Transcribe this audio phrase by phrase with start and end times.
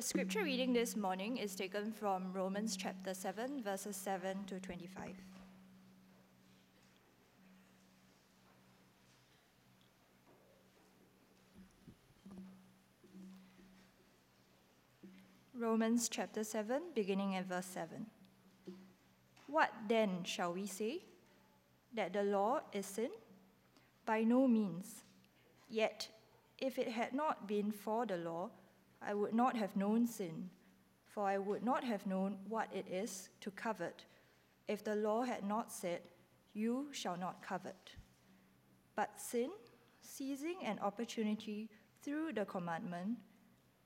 [0.00, 5.10] The scripture reading this morning is taken from Romans chapter 7, verses 7 to 25.
[15.54, 18.06] Romans chapter 7, beginning at verse 7.
[19.48, 21.02] What then shall we say?
[21.92, 23.10] That the law is sin?
[24.06, 25.04] By no means.
[25.68, 26.08] Yet,
[26.56, 28.48] if it had not been for the law,
[29.02, 30.50] I would not have known sin,
[31.06, 34.04] for I would not have known what it is to covet,
[34.68, 36.00] if the law had not said,
[36.52, 37.94] You shall not covet.
[38.94, 39.50] But sin,
[40.00, 41.70] seizing an opportunity
[42.02, 43.18] through the commandment,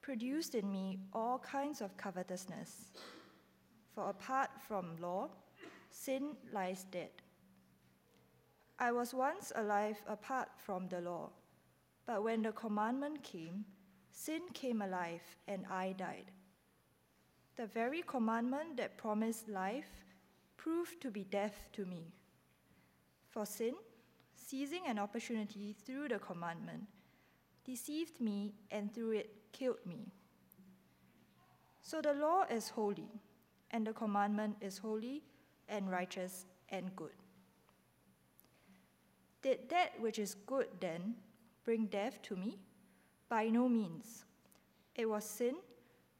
[0.03, 2.93] produced in me all kinds of covetousness.
[3.95, 5.31] For apart from law,
[5.91, 7.11] sin lies dead.
[8.79, 11.31] I was once alive apart from the law,
[12.05, 13.65] but when the commandment came,
[14.15, 16.31] sin came alive and I died.
[17.57, 19.91] The very commandment that promised life
[20.57, 22.13] proved to be death to me.
[23.29, 23.75] For sin,
[24.35, 26.85] seizing an opportunity through the commandment,
[27.65, 30.13] deceived me and through it killed me.
[31.83, 33.21] So the law is holy,
[33.71, 35.23] and the commandment is holy
[35.69, 37.13] and righteous and good.
[39.43, 41.17] Did that which is good then
[41.65, 42.59] bring death to me?
[43.35, 44.25] By no means.
[44.95, 45.57] It was sin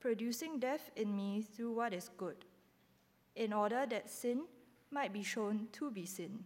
[0.01, 2.45] producing death in me through what is good,
[3.37, 4.47] in order that sin
[4.91, 6.41] might be shown to be sin,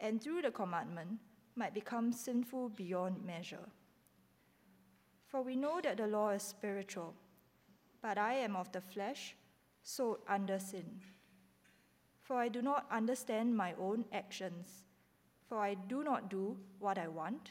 [0.00, 1.18] and through the commandment
[1.56, 3.68] might become sinful beyond measure.
[5.26, 7.12] For we know that the law is spiritual,
[8.00, 9.36] but I am of the flesh,
[9.82, 11.02] so under sin.
[12.22, 14.84] For I do not understand my own actions,
[15.46, 17.50] for I do not do what I want,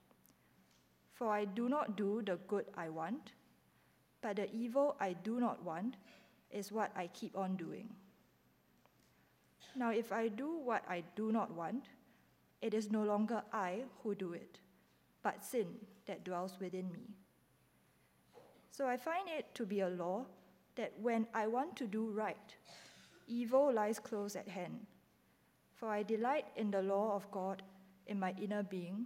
[1.21, 3.33] For I do not do the good I want,
[4.23, 5.97] but the evil I do not want
[6.49, 7.89] is what I keep on doing.
[9.75, 11.83] Now, if I do what I do not want,
[12.63, 14.61] it is no longer I who do it,
[15.21, 15.67] but sin
[16.07, 17.13] that dwells within me.
[18.71, 20.25] So I find it to be a law
[20.73, 22.55] that when I want to do right,
[23.27, 24.87] evil lies close at hand.
[25.75, 27.61] For I delight in the law of God
[28.07, 29.05] in my inner being,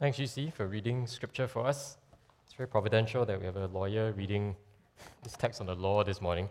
[0.00, 1.98] Thanks, GC, for reading scripture for us.
[2.46, 4.56] It's very providential that we have a lawyer reading
[5.22, 6.48] this text on the law this morning.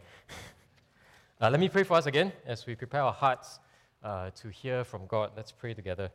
[1.42, 3.60] uh, let me pray for us again as we prepare our hearts
[4.04, 5.32] uh, to hear from God.
[5.36, 6.12] Let's pray together.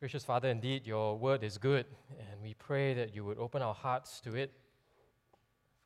[0.00, 1.86] Gracious Father, indeed, your word is good,
[2.18, 4.52] and we pray that you would open our hearts to it.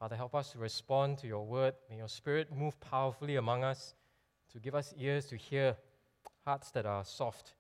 [0.00, 1.74] Father, help us to respond to your word.
[1.88, 3.94] May your spirit move powerfully among us
[4.50, 5.76] to give us ears to hear,
[6.44, 7.54] hearts that are soft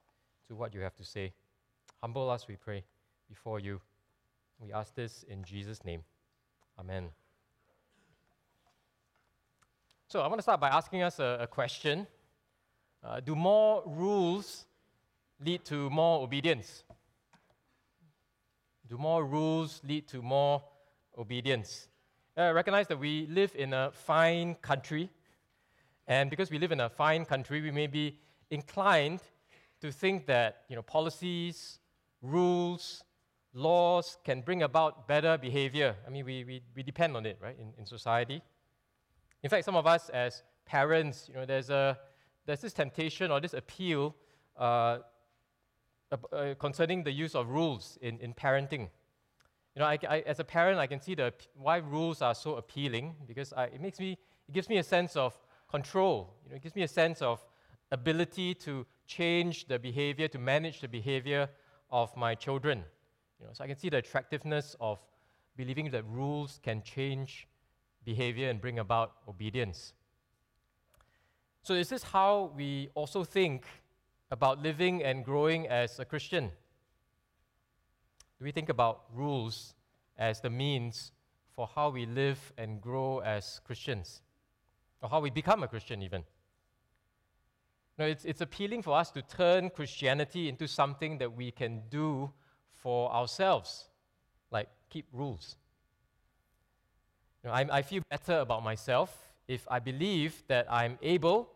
[0.48, 1.32] to what you have to say.
[2.02, 2.82] Humble us, we pray,
[3.28, 3.78] before you.
[4.58, 6.02] We ask this in Jesus' name.
[6.78, 7.10] Amen.
[10.08, 12.06] So, I want to start by asking us a, a question
[13.04, 14.64] uh, Do more rules
[15.44, 16.84] lead to more obedience?
[18.88, 20.62] Do more rules lead to more
[21.18, 21.88] obedience?
[22.34, 25.10] Uh, recognize that we live in a fine country,
[26.06, 28.16] and because we live in a fine country, we may be
[28.50, 29.20] inclined
[29.82, 31.79] to think that you know, policies,
[32.22, 33.02] rules,
[33.54, 35.96] laws can bring about better behavior.
[36.06, 38.42] I mean, we, we, we depend on it, right, in, in society.
[39.42, 41.98] In fact, some of us as parents, you know, there's, a,
[42.46, 44.14] there's this temptation or this appeal
[44.56, 44.98] uh,
[46.12, 48.88] uh, concerning the use of rules in, in parenting.
[49.74, 52.56] You know, I, I, as a parent, I can see the, why rules are so
[52.56, 54.18] appealing because I, it makes me,
[54.48, 55.38] it gives me a sense of
[55.70, 56.34] control.
[56.44, 57.44] You know, it gives me a sense of
[57.92, 61.48] ability to change the behavior, to manage the behavior
[61.90, 62.84] of my children.
[63.38, 64.98] You know, so I can see the attractiveness of
[65.56, 67.48] believing that rules can change
[68.04, 69.92] behavior and bring about obedience.
[71.62, 73.66] So, is this how we also think
[74.30, 76.50] about living and growing as a Christian?
[78.38, 79.74] Do we think about rules
[80.16, 81.12] as the means
[81.54, 84.22] for how we live and grow as Christians?
[85.02, 86.24] Or how we become a Christian, even?
[88.00, 92.30] No, it's, it's appealing for us to turn Christianity into something that we can do
[92.72, 93.90] for ourselves,
[94.50, 95.56] like keep rules.
[97.44, 99.14] You know, I, I feel better about myself
[99.48, 101.50] if I believe that I'm able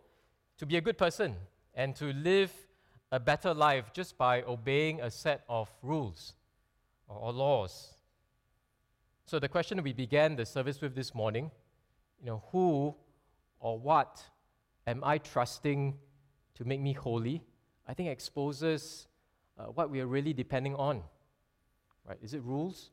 [0.59, 1.35] to be a good person
[1.73, 2.53] and to live
[3.11, 6.35] a better life just by obeying a set of rules
[7.09, 7.95] or, or laws.
[9.25, 11.51] So the question we began the service with this morning,
[12.21, 12.95] you know, who
[13.61, 14.23] or what
[14.87, 15.95] am I trusting
[16.55, 17.43] to make me holy?
[17.87, 19.07] I think exposes
[19.59, 21.03] uh, what we are really depending on.
[22.07, 22.19] Right?
[22.23, 22.91] Is it rules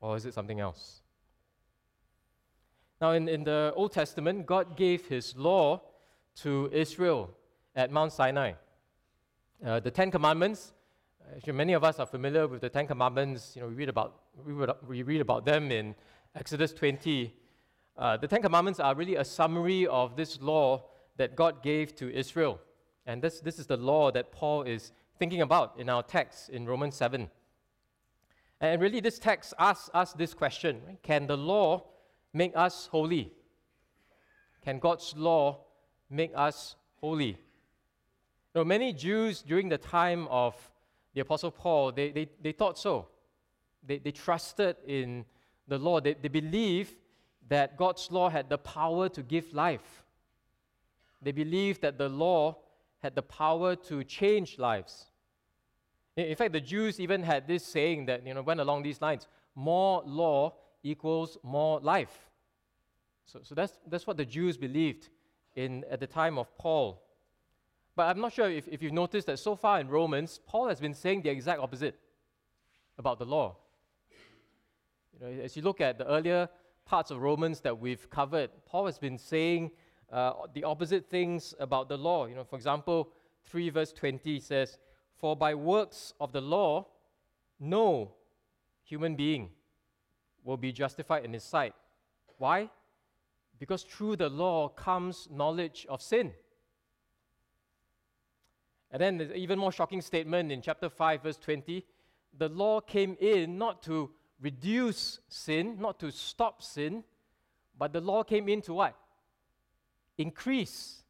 [0.00, 1.02] or is it something else?
[3.00, 5.80] Now, in, in the Old Testament, God gave His law
[6.36, 7.30] to Israel
[7.74, 8.52] at Mount Sinai.
[9.64, 10.72] Uh, the Ten Commandments
[11.36, 13.54] Actually, many of us are familiar with the Ten Commandments.
[13.54, 15.94] You know, we read about, we, would, we read about them in
[16.34, 17.32] Exodus 20.
[17.96, 20.84] Uh, the Ten Commandments are really a summary of this law
[21.16, 22.60] that God gave to Israel.
[23.06, 26.66] And this, this is the law that Paul is thinking about in our text in
[26.66, 27.28] Romans 7.
[28.60, 31.02] And really, this text asks us this question right?
[31.02, 31.84] Can the law
[32.32, 33.32] make us holy?
[34.64, 35.60] Can God's law
[36.10, 37.38] make us holy?
[38.54, 40.54] Now, many Jews during the time of
[41.14, 43.08] the Apostle Paul, they, they, they thought so.
[43.86, 45.24] They, they trusted in
[45.66, 46.00] the law.
[46.00, 46.94] They, they believed
[47.48, 49.99] that God's law had the power to give life.
[51.22, 52.56] They believed that the law
[53.02, 55.06] had the power to change lives.
[56.16, 59.26] In, fact, the Jews even had this saying that you know, went along these lines
[59.54, 62.30] more law equals more life.
[63.26, 65.08] So, so that's, that's what the Jews believed
[65.54, 67.02] in, at the time of Paul.
[67.96, 70.80] But I'm not sure if, if you've noticed that so far in Romans, Paul has
[70.80, 71.98] been saying the exact opposite
[72.98, 73.56] about the law.
[75.12, 76.48] You know, as you look at the earlier
[76.84, 79.70] parts of Romans that we've covered, Paul has been saying
[80.12, 82.26] uh, the opposite things about the law.
[82.26, 83.10] You know, for example,
[83.46, 84.78] 3 verse 20 says,
[85.16, 86.86] For by works of the law,
[87.58, 88.12] no
[88.82, 89.50] human being
[90.44, 91.74] will be justified in his sight.
[92.38, 92.70] Why?
[93.58, 96.32] Because through the law comes knowledge of sin.
[98.90, 101.84] And then there's an even more shocking statement in chapter 5, verse 20.
[102.38, 104.10] The law came in not to
[104.40, 107.04] reduce sin, not to stop sin,
[107.78, 108.96] but the law came in to what?
[110.20, 111.02] Increase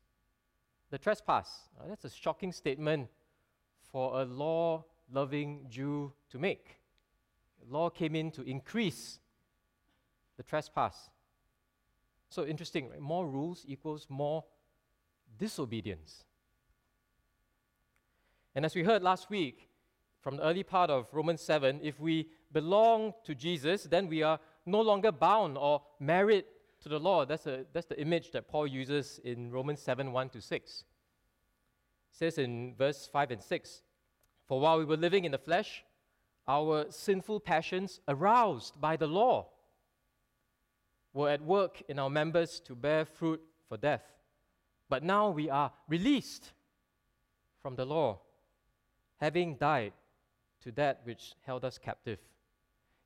[0.91, 1.69] the trespass.
[1.89, 3.09] That's a shocking statement
[3.91, 6.77] for a law loving Jew to make.
[7.69, 9.19] Law came in to increase
[10.37, 11.11] the trespass.
[12.29, 13.01] So interesting, right?
[13.01, 14.45] More rules equals more
[15.37, 16.23] disobedience.
[18.55, 19.71] And as we heard last week
[20.21, 24.39] from the early part of Romans 7, if we belong to Jesus, then we are
[24.67, 26.45] no longer bound or married
[26.81, 27.25] to the law.
[27.25, 30.71] That's, a, that's the image that Paul uses in Romans 7 1 to 6.
[30.71, 30.85] It
[32.11, 33.83] says in verse 5 and 6
[34.49, 35.85] For while we were living in the flesh,
[36.49, 39.49] our sinful passions, aroused by the law,
[41.13, 44.05] were at work in our members to bear fruit for death.
[44.89, 46.53] But now we are released
[47.63, 48.21] from the law
[49.21, 49.93] having died
[50.63, 52.19] to that which held us captive.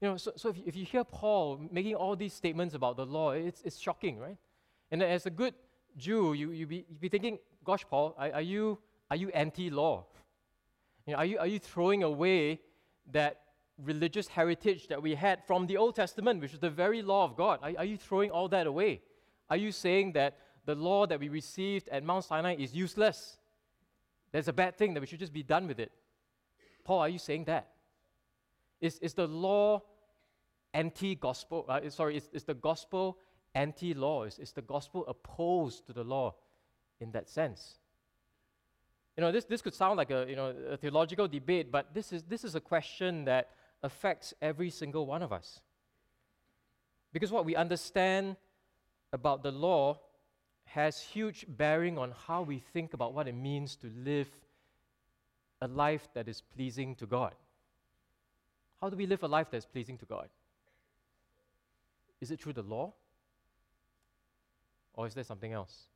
[0.04, 2.98] You know, so, so if, you, if you hear Paul making all these statements about
[2.98, 4.36] the law, it's, it's shocking, right?
[4.90, 5.54] And as a good
[5.96, 8.78] Jew, you, you, be, you be thinking, gosh, Paul, are, are you,
[9.10, 10.04] are you anti law?
[11.06, 12.60] You know, are, you, are you throwing away
[13.12, 13.40] that
[13.82, 17.34] religious heritage that we had from the Old Testament, which is the very law of
[17.34, 17.60] God?
[17.62, 19.00] Are, are you throwing all that away?
[19.48, 23.38] Are you saying that the law that we received at Mount Sinai is useless?
[24.32, 25.92] That's a bad thing that we should just be done with it.
[26.84, 27.70] Paul, are you saying that?
[28.82, 29.80] Is, is the law
[30.74, 31.64] anti gospel?
[31.68, 33.18] Uh, sorry, is, is the gospel
[33.54, 34.24] anti law?
[34.24, 36.34] Is, is the gospel opposed to the law
[37.00, 37.78] in that sense?
[39.16, 42.12] You know, this, this could sound like a, you know, a theological debate, but this
[42.12, 43.50] is, this is a question that
[43.82, 45.60] affects every single one of us.
[47.12, 48.36] Because what we understand
[49.12, 50.00] about the law
[50.64, 54.28] has huge bearing on how we think about what it means to live
[55.60, 57.34] a life that is pleasing to God.
[58.80, 60.28] How do we live a life that is pleasing to God?
[62.24, 62.94] Is it through the law?
[64.94, 65.88] Or is there something else?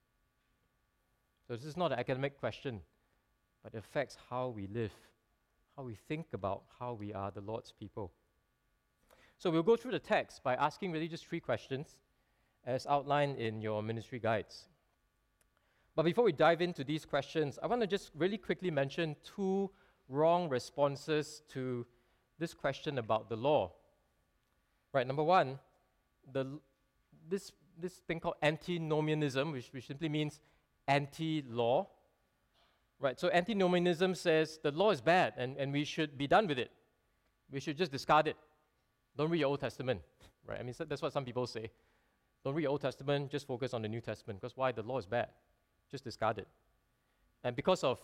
[1.47, 2.82] So, this is not an academic question,
[3.62, 4.92] but it affects how we live,
[5.75, 8.12] how we think about how we are the Lord's people.
[9.38, 11.97] So, we'll go through the text by asking really just three questions.
[12.66, 14.68] as outlined in your ministry guides.
[15.97, 19.70] But before we dive into these questions, I want to just really quickly mention two
[20.11, 21.87] wrong responses to
[22.38, 23.73] this question about the law.
[24.92, 25.58] Right, number one,
[26.32, 26.58] the,
[27.28, 30.40] this, this thing called antinomianism, which, which simply means
[30.87, 31.88] anti law.
[33.00, 36.58] Right, so antinomianism says the law is bad and, and we should be done with
[36.58, 36.73] it.
[37.50, 38.37] We should just discard it.
[39.16, 40.00] Don't read your Old Testament.
[40.47, 41.70] Right, I mean, that's what some people say.
[42.42, 44.40] Don't read your Old Testament, just focus on the New Testament.
[44.40, 44.73] Because why?
[44.73, 45.28] The law is bad.
[45.90, 46.49] Just discard it.
[47.44, 48.00] And because of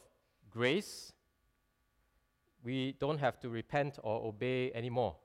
[0.50, 1.14] grace,
[2.62, 5.16] we don't have to repent or obey anymore.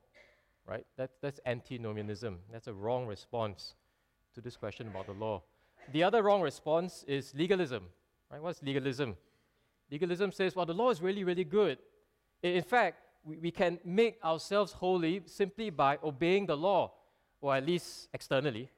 [0.70, 0.86] Right?
[0.98, 2.38] That, that's antinomianism.
[2.52, 3.74] That's a wrong response
[4.36, 5.42] to this question about the law.
[5.92, 7.86] The other wrong response is legalism.
[8.32, 8.40] Right?
[8.40, 9.18] What's legalism?
[9.90, 11.80] Legalism says, well, the law is really, really good.
[12.44, 16.92] In fact, we, we can make ourselves holy simply by obeying the law,
[17.42, 18.70] or at least externally.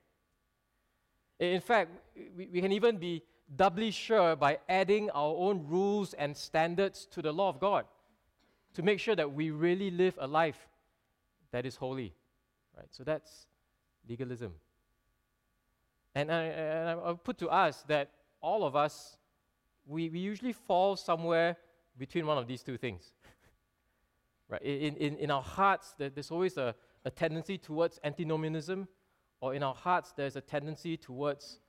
[1.41, 1.91] In fact,
[2.37, 3.21] we, we can even be
[3.53, 7.83] doubly sure by adding our own rules and standards to the law of God
[8.75, 10.69] to make sure that we really live a life
[11.51, 12.13] that is holy.
[12.75, 12.87] Right?
[12.91, 13.47] So that's
[14.07, 14.53] legalism.
[16.15, 19.17] And I, and I put to us that all of us,
[19.85, 21.57] we, we usually fall somewhere
[21.97, 23.13] between one of these two things.
[24.49, 24.61] right?
[24.61, 28.87] In, in, in our hearts, there's always a, a tendency towards antinomianism,
[29.39, 31.59] or in our hearts, there's a tendency towards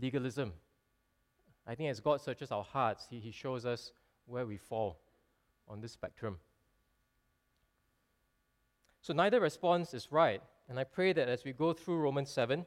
[0.00, 0.52] legalism.
[1.66, 3.92] I think as God searches our hearts, He, he shows us
[4.26, 5.00] where we fall
[5.68, 6.38] on this spectrum.
[9.04, 10.40] So neither response is right.
[10.66, 12.64] And I pray that as we go through Romans 7,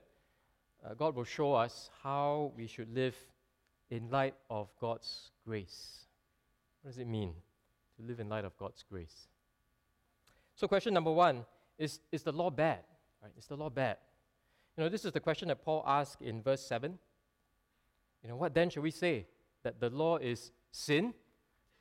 [0.86, 3.15] uh, God will show us how we should live
[3.89, 6.06] in light of God's grace.
[6.84, 7.34] What does it mean
[7.96, 9.29] to live in light of God's grace?
[10.53, 11.44] So, question number one
[11.79, 12.84] is Is the law bad?
[13.24, 13.32] Right?
[13.36, 13.98] Is the law bad?
[14.77, 17.00] You know, this is the question that Paul asked in verse 7.
[18.22, 19.25] You know, what then should we say?
[19.63, 21.15] That the law is sin?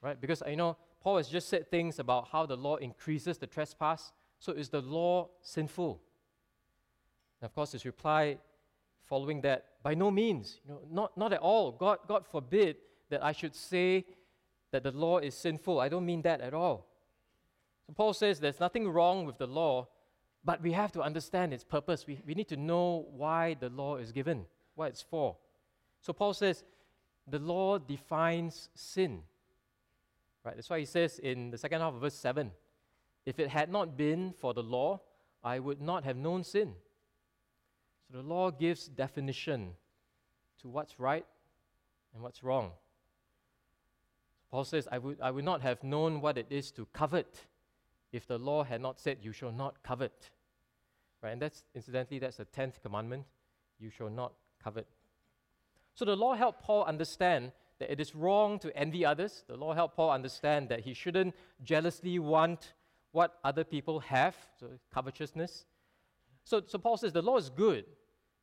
[0.01, 0.19] Right?
[0.19, 4.13] Because, you know, Paul has just said things about how the law increases the trespass.
[4.39, 6.01] So is the law sinful?
[7.41, 8.39] And of course, his reply
[9.05, 11.73] following that, by no means, you know, not, not at all.
[11.73, 12.77] God, God forbid
[13.09, 14.05] that I should say
[14.73, 15.81] that the law is sinful.
[15.81, 16.87] I don't mean that at all.
[17.87, 19.89] So Paul says there's nothing wrong with the law,
[20.45, 22.05] but we have to understand its purpose.
[22.07, 25.37] We, we need to know why the law is given, what it's for.
[26.01, 26.65] So Paul says
[27.29, 29.23] the law defines sin.
[30.45, 30.57] Right?
[30.57, 32.51] That's why he says in the second half of verse 7
[33.27, 35.01] if it had not been for the law,
[35.43, 36.75] I would not have known sin.
[38.09, 39.73] So the law gives definition
[40.63, 41.27] to what's right
[42.15, 42.71] and what's wrong.
[44.51, 47.47] Paul says, I would, I would not have known what it is to covet
[48.13, 50.31] if the law had not said, You shall not covet.
[51.21, 51.33] Right?
[51.33, 53.25] And that's, incidentally, that's the 10th commandment.
[53.81, 54.87] You shall not covet.
[55.95, 59.45] So the law helped Paul understand that it is wrong to envy others.
[59.49, 62.75] The law helped Paul understand that he shouldn't jealously want
[63.17, 65.65] what other people have, so covetousness.
[66.45, 67.87] So, so Paul says the law is good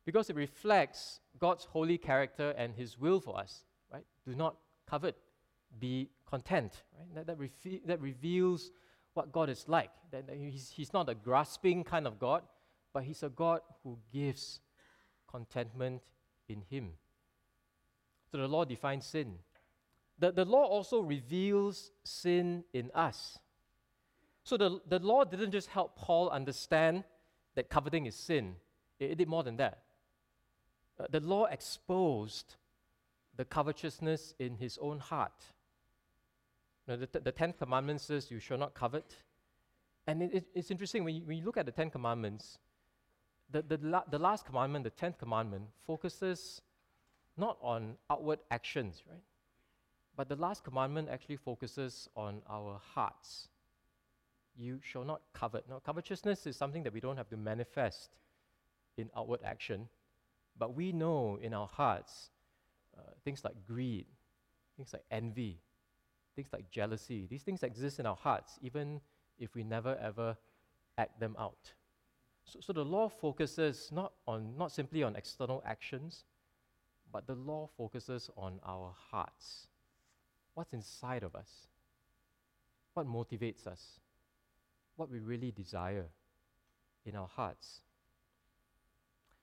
[0.04, 3.62] because it reflects God's holy character and his will for us,
[3.92, 4.04] right?
[4.26, 4.56] Do not
[4.90, 5.14] covet,
[5.78, 7.14] be content, right?
[7.14, 8.72] That, that, that reveals
[9.14, 9.92] what God is like.
[10.10, 12.42] That, that he's, he's not a grasping kind of God,
[12.92, 14.58] but he's a God who gives
[15.30, 16.02] contentment
[16.48, 16.94] in him.
[18.28, 19.34] So the law defines sin.
[20.18, 23.38] The, the law also reveals sin in us.
[24.44, 27.04] So the, the law didn't just help Paul understand
[27.54, 28.56] that coveting is sin,
[29.00, 29.80] it, it did more than that.
[31.00, 32.56] Uh, the law exposed
[33.36, 35.44] the covetousness in his own heart.
[36.86, 39.16] Now, the, the Ten Commandments says you shall not covet.
[40.06, 42.58] And it, it, it's interesting when you, when you look at the Ten Commandments,
[43.50, 46.60] the, the, la- the last commandment, the Tenth Commandment, focuses
[47.36, 49.22] not on outward actions, right?
[50.16, 53.48] But the last commandment actually focuses on our hearts
[54.56, 55.64] you shall not covet.
[55.68, 58.16] Now, covetousness is something that we don't have to manifest
[58.96, 59.88] in outward action,
[60.58, 62.30] but we know in our hearts
[62.96, 64.06] uh, things like greed,
[64.76, 65.58] things like envy,
[66.36, 67.26] things like jealousy.
[67.28, 69.00] These things exist in our hearts, even
[69.38, 70.36] if we never ever
[70.96, 71.72] act them out.
[72.44, 76.24] So, so the law focuses not on not simply on external actions,
[77.12, 79.66] but the law focuses on our hearts.
[80.54, 81.66] What's inside of us?
[82.94, 83.98] What motivates us?
[84.96, 86.06] What we really desire
[87.04, 87.80] in our hearts.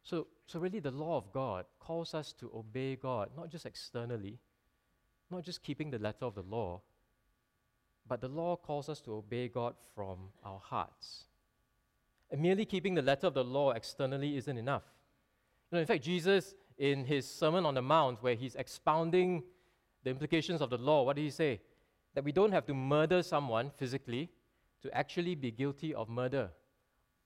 [0.04, 4.40] So, so really, the law of God calls us to obey God, not just externally,
[5.30, 6.82] not just keeping the letter of the law,
[8.08, 11.26] but the law calls us to obey God from our hearts.
[12.32, 14.84] And merely keeping the letter of the law externally isn't enough.
[15.72, 19.44] You know, in fact, Jesus, in his Sermon on the Mount, where he's expounding
[20.04, 21.62] the implications of the law, what did he say?
[22.16, 24.30] That we don't have to murder someone physically
[24.82, 26.50] to actually be guilty of murder.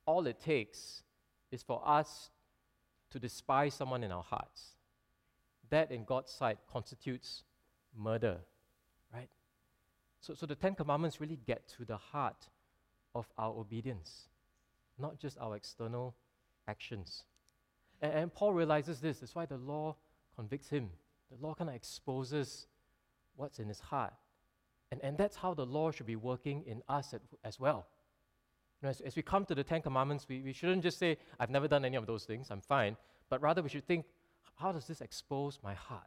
[0.06, 1.04] All it takes
[1.52, 2.30] is for us
[3.12, 4.76] to despise someone in our hearts.
[5.70, 7.44] That, in God's sight, constitutes
[7.98, 8.38] murder,
[9.14, 9.30] right?
[10.22, 12.48] So, so the Ten Commandments really get to the heart
[13.14, 14.28] of our obedience,
[15.00, 16.16] not just our external
[16.68, 17.24] actions.
[18.02, 19.20] And, and Paul realizes this.
[19.20, 19.96] That's why the law
[20.36, 20.90] convicts him.
[21.32, 22.68] The law kind of exposes
[23.36, 24.14] what's in his heart.
[24.92, 27.88] And, and that's how the law should be working in us at, as well.
[28.82, 31.18] You know, as, as we come to the Ten Commandments, we, we shouldn't just say,
[31.40, 32.98] I've never done any of those things, I'm fine.
[33.30, 34.06] But rather, we should think,
[34.56, 36.02] how does this expose my heart?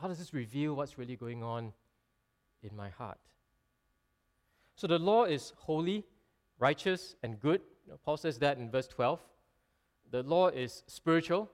[0.00, 1.72] How does this reveal what's really going on
[2.62, 3.18] in my heart?
[4.76, 6.04] So the law is holy,
[6.58, 7.62] righteous, and good.
[7.84, 9.20] You know, Paul says that in verse 12.
[10.10, 11.50] The law is spiritual,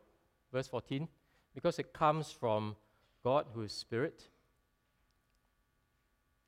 [0.53, 1.09] verse 14,
[1.55, 2.77] because it comes from
[3.23, 4.29] God who is spirit.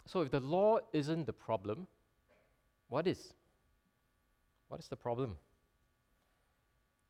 [0.06, 1.86] So if the law isn't the problem,
[2.88, 3.34] what is?
[4.68, 5.36] What is the problem?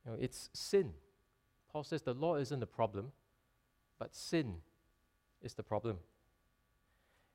[0.04, 0.92] You know, it's sin.
[1.72, 3.12] Paul says the law isn't the problem,
[3.98, 4.54] but sin
[5.42, 5.98] is the problem.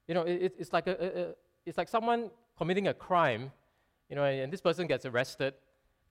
[0.08, 3.52] You know, it, it's, like a, a, it's like someone committing a crime,
[4.10, 5.54] you know, and, and this person gets arrested,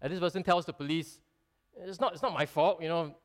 [0.00, 1.18] and this person tells the police,
[1.76, 3.16] it's not, it's not my fault, you know,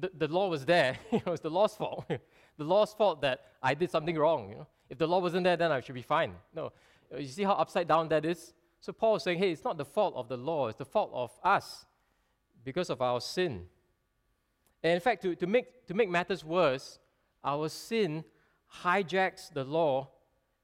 [0.00, 2.04] the, the law was there, you know, it's the law's fault.
[2.58, 4.66] the law's fault that I did something wrong, you know.
[4.90, 6.34] If the law wasn't there, then I should be fine.
[6.54, 6.72] No,
[7.16, 8.52] you see how upside down that is?
[8.80, 11.10] So Paul is saying, hey, it's not the fault of the law, it's the fault
[11.14, 11.86] of us
[12.64, 13.66] because of our sin.
[14.82, 16.98] And in fact, to, to, make, to make matters worse,
[17.44, 18.24] our sin
[18.82, 20.08] hijacks the law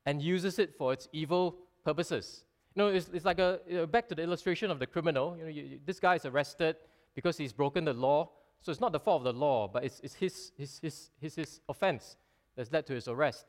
[0.04, 2.44] and uses it for its evil purposes.
[2.74, 5.36] You know, it's, it's like a, you know, back to the illustration of the criminal.
[5.36, 6.76] You know, you, you, this guy is arrested
[7.14, 8.30] because he's broken the law.
[8.62, 11.34] So it's not the fault of the law, but it's, it's his, his, his, his,
[11.34, 12.16] his offense
[12.56, 13.46] that's led to his arrest.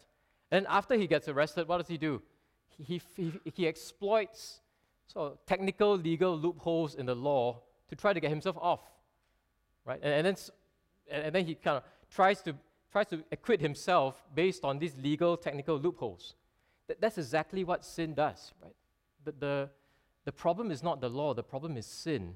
[0.51, 2.21] And after he gets arrested, what does he do?
[2.77, 4.61] He, he, he exploits
[5.15, 8.81] of technical legal loopholes in the law to try to get himself off.
[9.85, 9.99] Right?
[10.01, 10.35] And, and, then,
[11.09, 12.55] and then he kind of tries to,
[12.91, 16.35] tries to acquit himself based on these legal technical loopholes.
[16.87, 18.53] That, that's exactly what sin does.
[18.61, 18.75] Right?
[19.23, 19.69] The, the,
[20.25, 22.35] the problem is not the law, the problem is sin.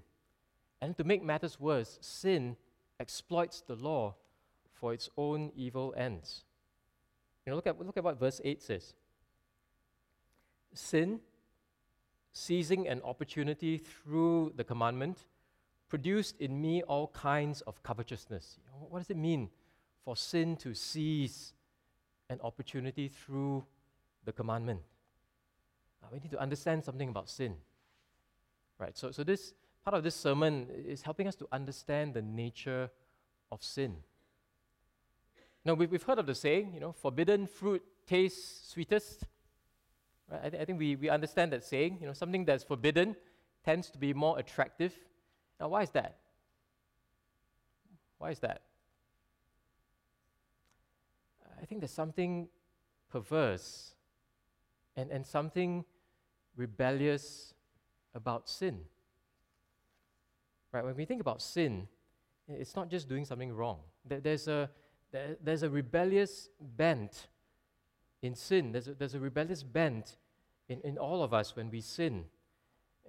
[0.81, 2.55] And to make matters worse, sin
[2.99, 4.15] exploits the law
[4.73, 6.43] for its own evil ends.
[7.45, 8.93] You know, look at, look at what verse 8 says.
[10.73, 11.19] Sin,
[12.33, 15.25] seizing an opportunity through the commandment,
[15.89, 18.59] produced in me all kinds of covetousness.
[18.89, 19.49] What does it mean
[20.05, 21.53] for sin to seize
[22.29, 23.65] an opportunity through
[24.23, 24.79] the commandment?
[26.01, 27.55] Uh, we need to understand something about sin.
[28.79, 32.89] Right, so, so this part of this sermon is helping us to understand the nature
[33.51, 33.97] of sin.
[35.63, 39.25] Now, we've, we've heard of the saying, you know, forbidden fruit tastes sweetest.
[40.29, 40.41] Right?
[40.43, 43.15] I, th- I think we, we understand that saying, you know, something that's forbidden
[43.63, 44.95] tends to be more attractive
[45.61, 46.15] now, why is that?
[48.17, 48.63] Why is that?
[51.61, 52.47] I think there's something
[53.11, 53.93] perverse
[54.95, 55.85] and, and something
[56.55, 57.53] rebellious
[58.15, 58.79] about sin.
[60.71, 60.83] Right?
[60.83, 61.87] When we think about sin,
[62.47, 63.77] it's not just doing something wrong.
[64.03, 64.67] There's a,
[65.11, 67.27] there's a rebellious bent
[68.21, 68.71] in sin.
[68.71, 70.17] There's a, there's a rebellious bent
[70.69, 72.25] in, in all of us when we sin.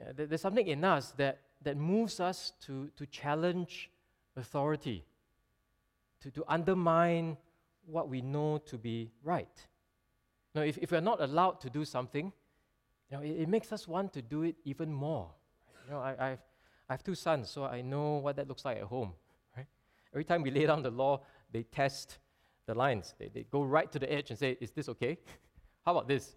[0.01, 3.91] Uh, there's something in us that that moves us to, to challenge
[4.37, 5.05] authority,
[6.21, 7.37] to, to undermine
[7.87, 9.67] what we know to be right.
[10.55, 12.33] Now, if, if we're not allowed to do something,
[13.11, 15.29] you know, it, it makes us want to do it even more.
[15.87, 16.39] You know, I, I've,
[16.89, 19.13] I have two sons, so I know what that looks like at home.
[19.57, 19.67] Right?
[20.13, 22.19] Every time we lay down the law, they test
[22.67, 23.15] the lines.
[23.19, 25.19] They, they go right to the edge and say, "Is this okay?
[25.87, 26.37] How about this?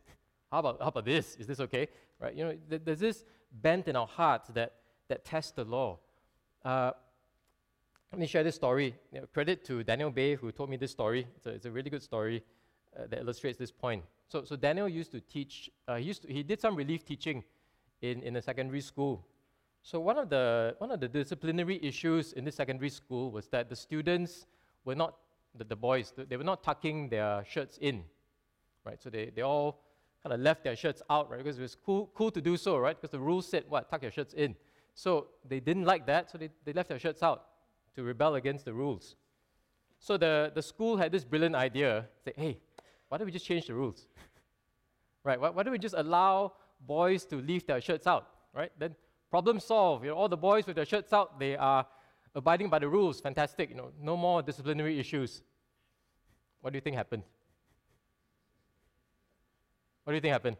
[0.51, 1.35] How about how about this?
[1.35, 1.87] Is this okay?"
[2.19, 2.35] Right?
[2.35, 4.73] You know, th- there's this bent in our hearts that
[5.07, 5.99] that test the law.
[6.63, 6.91] Uh,
[8.11, 8.95] let me share this story.
[9.11, 11.27] You know, credit to Daniel Bay, who told me this story.
[11.35, 12.43] It's a, it's a really good story
[12.97, 14.03] uh, that illustrates this point.
[14.27, 17.43] So, so Daniel used to teach, uh, he, used to, he did some relief teaching
[18.01, 19.25] in, in a secondary school.
[19.81, 23.69] So one of, the, one of the disciplinary issues in this secondary school was that
[23.69, 24.47] the students
[24.85, 25.15] were not,
[25.55, 28.03] the, the boys, they were not tucking their shirts in,
[28.85, 29.01] right?
[29.01, 29.81] So they, they all
[30.23, 31.37] kind of left their shirts out, right?
[31.37, 32.95] Because it was cool, cool to do so, right?
[32.95, 34.55] Because the rules said, what, tuck your shirts in.
[34.93, 37.45] So they didn't like that, so they, they left their shirts out
[37.95, 39.15] to rebel against the rules.
[39.99, 42.57] So the, the school had this brilliant idea say, hey,
[43.09, 44.07] why don't we just change the rules?
[45.23, 45.39] right?
[45.39, 46.53] Why, why don't we just allow
[46.85, 48.27] boys to leave their shirts out?
[48.53, 48.71] Right?
[48.77, 48.95] Then
[49.29, 50.03] problem solved.
[50.05, 51.85] You know, all the boys with their shirts out, they are
[52.35, 53.19] abiding by the rules.
[53.21, 53.69] Fantastic.
[53.69, 55.41] You know, no more disciplinary issues.
[56.61, 57.23] What do you think happened?
[60.03, 60.57] What do you think happened?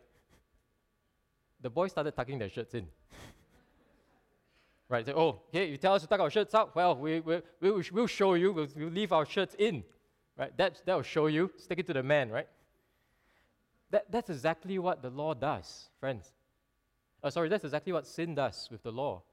[1.62, 2.88] The boys started tucking their shirts in.
[4.90, 5.06] right?
[5.06, 6.76] Say, oh, okay, you tell us to tuck our shirts up.
[6.76, 8.54] Well, we, we, we, we'll show you.
[8.54, 9.84] We'll, we'll leave our shirts in.
[10.38, 10.56] Right?
[10.58, 11.52] That, that will show you.
[11.58, 12.48] Stick it to the man, right?
[13.92, 16.32] That, that's exactly what the law does, friends.
[17.24, 19.24] Oh, sorry, that's exactly what sin does with the law.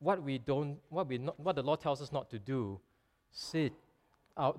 [0.00, 2.80] What we don't, what we not, what the law tells us not to do,
[3.30, 3.70] sin,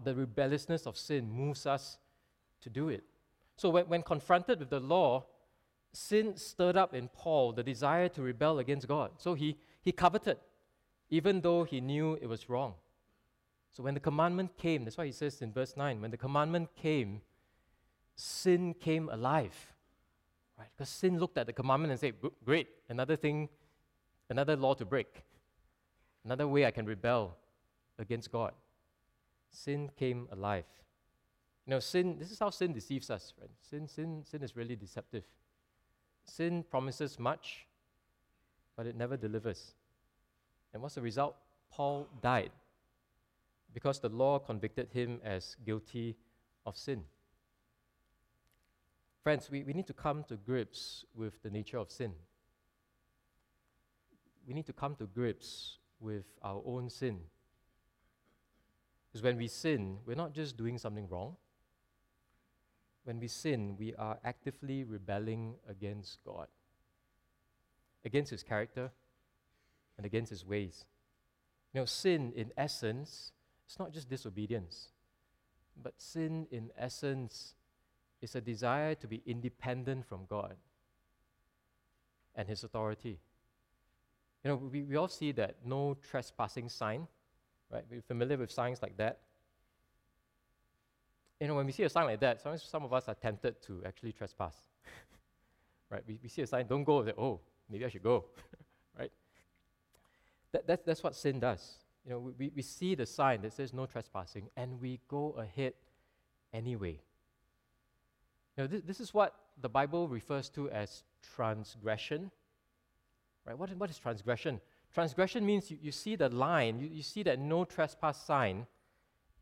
[0.04, 1.98] the rebelliousness of sin moves us
[2.62, 3.04] to do it.
[3.58, 5.26] So when, when confronted with the law,
[5.94, 9.12] sin stirred up in Paul the desire to rebel against God.
[9.18, 10.38] So he, he coveted,
[11.10, 12.76] even though he knew it was wrong.
[13.72, 16.70] So when the commandment came, that's why he says in verse 9, when the commandment
[16.76, 17.22] came,
[18.16, 19.56] sin came alive.
[20.58, 20.68] Right?
[20.76, 22.14] Because sin looked at the commandment and said,
[22.46, 23.50] Great, another thing,
[24.30, 25.24] another law to break.
[26.24, 27.38] Another way I can rebel
[27.98, 28.54] against God.
[29.50, 30.66] Sin came alive.
[31.66, 33.58] You know, sin, this is how sin deceives us, friends.
[33.70, 35.24] Sin, sin, sin is really deceptive.
[36.24, 37.68] Sin promises much,
[38.76, 39.74] but it never delivers.
[40.74, 41.36] And what's the result?
[41.72, 42.52] Paul died
[43.74, 46.16] because the law convicted him as guilty
[46.66, 47.04] of sin.
[49.24, 52.14] Friends, we, we need to come to grips with the nature of sin.
[54.48, 57.20] We need to come to grips with our own sin.
[59.12, 61.36] Because when we sin, we're not just doing something wrong.
[63.04, 66.48] When we sin, we are actively rebelling against God,
[68.06, 68.92] against His character,
[69.98, 70.86] and against His ways.
[71.74, 73.32] You know, sin, in essence,
[73.66, 74.90] it's not just disobedience,
[75.82, 77.56] but sin, in essence,
[78.22, 80.56] is a desire to be independent from God
[82.36, 83.20] and His authority.
[84.44, 87.08] You know, we, we all see that no trespassing sign,
[87.72, 87.84] right?
[87.90, 89.20] We're familiar with signs like that.
[91.40, 93.62] You know, when we see a sign like that, sometimes some of us are tempted
[93.64, 94.56] to actually trespass.
[95.90, 96.04] right?
[96.08, 98.26] We, we see a sign, don't go, oh, maybe I should go.
[99.00, 99.12] right?
[100.52, 101.78] That, that, that's what sin does.
[102.06, 105.74] You know, we, we see the sign that says no trespassing, and we go ahead
[106.54, 107.00] anyway.
[108.58, 111.04] You know, this, this is what the Bible refers to as
[111.36, 112.32] transgression.
[113.46, 113.58] Right?
[113.58, 114.62] What, what is transgression?
[114.94, 118.68] Transgression means you, you see the line, you, you see that no trespass sign,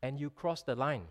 [0.01, 1.03] and you cross the line.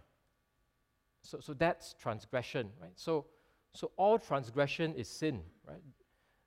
[1.23, 2.93] So, so that's transgression, right?
[2.95, 3.27] So,
[3.75, 5.83] so all transgression is sin, right?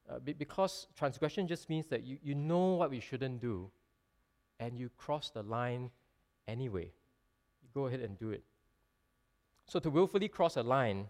[0.10, 3.70] Uh, be, because transgression just means that you, you know what we shouldn't do,
[4.60, 5.92] and you cross the line
[6.48, 6.92] anyway.
[7.62, 8.44] You go ahead and do it.
[9.68, 11.08] So to willfully cross a line,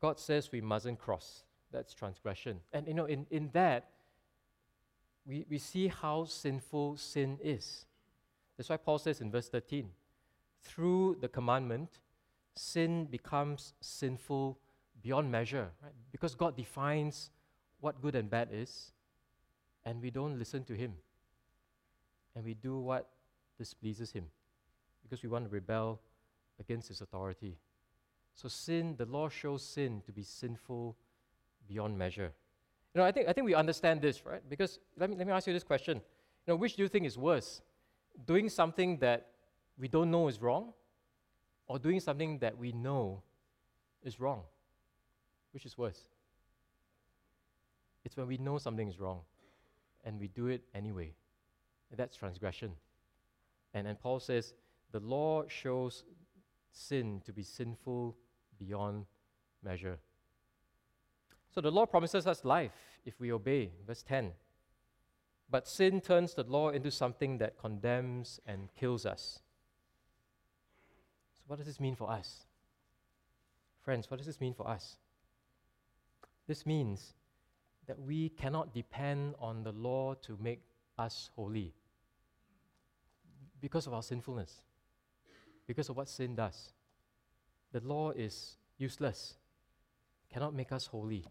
[0.00, 1.44] God says we mustn't cross.
[1.72, 2.60] That's transgression.
[2.72, 3.90] And you know, in, in that,
[5.26, 7.86] we, we see how sinful sin is.
[8.56, 9.88] That's why Paul says in verse 13,
[10.62, 11.98] through the commandment,
[12.54, 14.58] sin becomes sinful
[15.02, 15.92] beyond measure, right?
[16.12, 17.30] Because God defines
[17.80, 18.92] what good and bad is,
[19.84, 20.94] and we don't listen to Him
[22.34, 23.08] and we do what
[23.58, 24.24] displeases Him
[25.02, 26.00] because we want to rebel
[26.58, 27.56] against His authority.
[28.34, 30.96] So, sin, the law shows sin to be sinful
[31.68, 32.32] beyond measure.
[32.94, 34.42] You know, I think, I think we understand this, right?
[34.48, 35.96] Because let me, let me ask you this question.
[35.96, 37.60] You know, which do you think is worse?
[38.26, 39.26] Doing something that
[39.76, 40.72] we don't know is wrong,
[41.66, 43.22] or doing something that we know
[44.02, 44.42] is wrong?
[45.52, 46.06] Which is worse?
[48.04, 49.20] It's when we know something is wrong
[50.04, 51.14] and we do it anyway.
[51.96, 52.72] That's transgression.
[53.72, 54.54] And, and Paul says
[54.92, 56.04] the law shows
[56.70, 58.14] sin to be sinful
[58.58, 59.06] beyond
[59.62, 59.98] measure.
[61.54, 62.72] So the law promises us life
[63.06, 63.70] if we obey.
[63.86, 64.32] Verse 10.
[65.48, 69.40] But sin turns the law into something that condemns and kills us.
[71.36, 72.46] So, what does this mean for us?
[73.84, 74.96] Friends, what does this mean for us?
[76.48, 77.14] This means
[77.86, 80.62] that we cannot depend on the law to make
[80.98, 81.72] us holy
[83.60, 84.62] because of our sinfulness,
[85.66, 86.72] because of what sin does.
[87.72, 89.34] The law is useless,
[90.32, 91.24] cannot make us holy.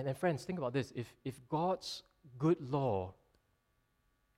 [0.00, 0.94] And, and friends, think about this.
[0.96, 2.04] If, if God's
[2.38, 3.12] good law,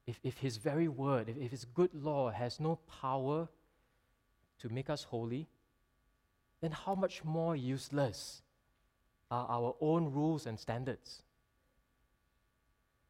[0.09, 3.47] if, if His very word, if, if His good law has no power
[4.59, 5.47] to make us holy,
[6.61, 8.43] then how much more useless
[9.31, 11.23] are our own rules and standards?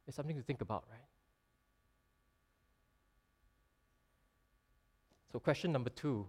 [0.07, 1.01] It's something to think about, right?
[5.33, 6.27] So, question number two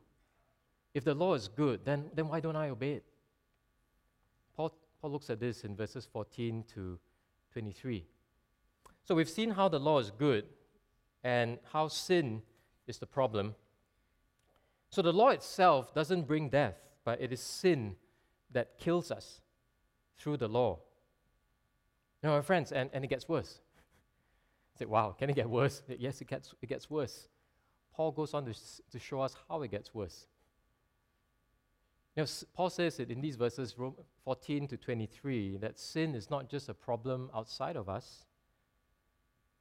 [0.94, 3.04] if the law is good, then, then why don't I obey it?
[5.04, 6.98] Paul, looks at this in verses 14 to
[7.52, 8.06] 23.
[9.04, 10.46] So we've seen how the law is good
[11.26, 12.42] and how sin
[12.88, 13.54] is the problem.
[14.92, 17.98] So the law itself doesn't bring death, but it is sin
[18.54, 19.42] that kills us
[20.18, 20.80] through the law.
[22.24, 23.60] You my friends, and, and it gets worse.
[24.80, 25.84] say, wow, can it get worse?
[26.00, 27.28] Yes, it gets, it gets worse.
[27.94, 28.54] Paul goes on to,
[28.92, 30.28] to show us how it gets worse.
[32.54, 33.76] Paul says it in these verses
[34.24, 38.26] 14 to 23 that sin is not just a problem outside of us.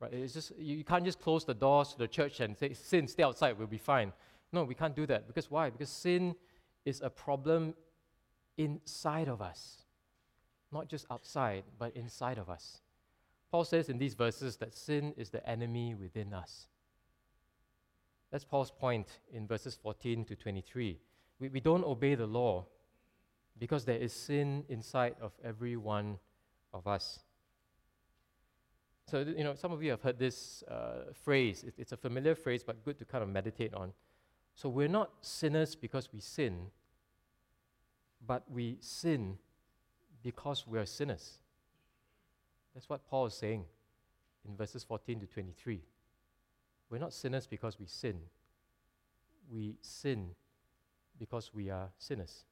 [0.01, 0.13] Right?
[0.13, 3.23] It's just, you can't just close the doors to the church and say, sin, stay
[3.23, 4.13] outside, we'll be fine.
[4.53, 5.27] No, we can't do that.
[5.27, 5.71] Because why?
[5.71, 6.35] Because sin
[6.85, 7.75] is a problem
[8.59, 9.79] inside of us.
[10.73, 12.83] Not just outside, but inside of us.
[13.51, 16.67] Paul says in these verses that sin is the enemy within us.
[18.31, 20.99] That's Paul's point in verses 14 to 23.
[21.43, 22.67] We, we don't obey the law
[23.59, 26.19] because there is sin inside of every one
[26.73, 27.19] of us.
[29.11, 31.65] So, you know, some of you have heard this uh, phrase.
[31.65, 33.93] It, it's a familiar phrase, but good to kind of meditate on.
[34.55, 36.67] So, we're not sinners because we sin,
[38.25, 39.37] but we sin
[40.23, 41.39] because we are sinners.
[42.73, 43.65] That's what Paul is saying
[44.49, 45.81] in verses 14 to 23.
[46.89, 48.21] We're not sinners because we sin.
[49.51, 50.37] We sin
[51.23, 52.45] because we are sinners.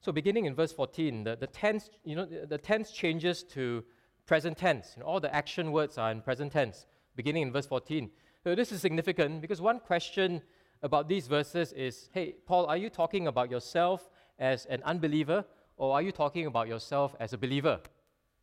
[0.00, 3.84] So beginning in verse 14, the, the tense, you know, the, the tense changes to
[4.26, 4.94] present tense.
[4.96, 8.10] You know, all the action words are in present tense, beginning in verse 14.
[8.42, 10.42] So this is significant because one question
[10.82, 15.44] about these verses is, hey, Paul, are you talking about yourself as an unbeliever
[15.76, 17.78] or are you talking about yourself as a believer?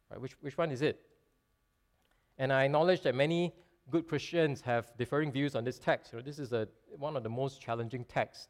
[0.10, 1.02] Right, which, which one is it?
[2.38, 3.54] And I acknowledge that many
[3.90, 6.12] good Christians have differing views on this text.
[6.12, 8.50] You know, this is a, one of the most challenging texts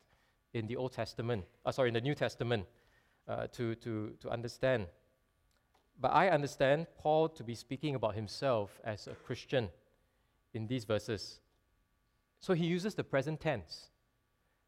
[0.54, 2.66] in the Old Testament, uh, sorry, in the New Testament
[3.28, 4.88] uh, to, to, to understand.
[6.00, 9.70] But I understand Paul to be speaking about himself as a Christian
[10.54, 11.40] in these verses.
[12.40, 13.90] So he uses the present tense.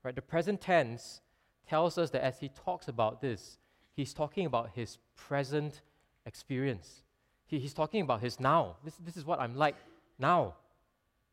[0.03, 0.15] Right?
[0.15, 1.21] The present tense
[1.67, 3.59] tells us that as he talks about this,
[3.95, 5.81] he's talking about his present
[6.25, 7.03] experience.
[7.45, 8.77] He, he's talking about his now.
[8.83, 9.75] This, this is what I'm like
[10.19, 10.55] now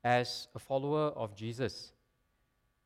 [0.05, 1.93] as a follower of Jesus.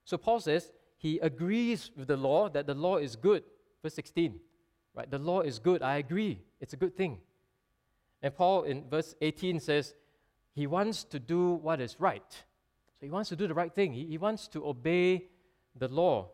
[0.04, 3.44] So Paul says he agrees with the law that the law is good.
[3.82, 4.40] Verse 16,
[4.94, 5.10] right?
[5.10, 5.82] The law is good.
[5.82, 6.40] I agree.
[6.60, 7.18] It's a good thing.
[8.22, 9.94] And Paul in verse 18 says
[10.52, 12.30] he wants to do what is right.
[12.30, 13.92] So he wants to do the right thing.
[13.92, 15.28] He, he wants to obey
[15.76, 16.30] the law.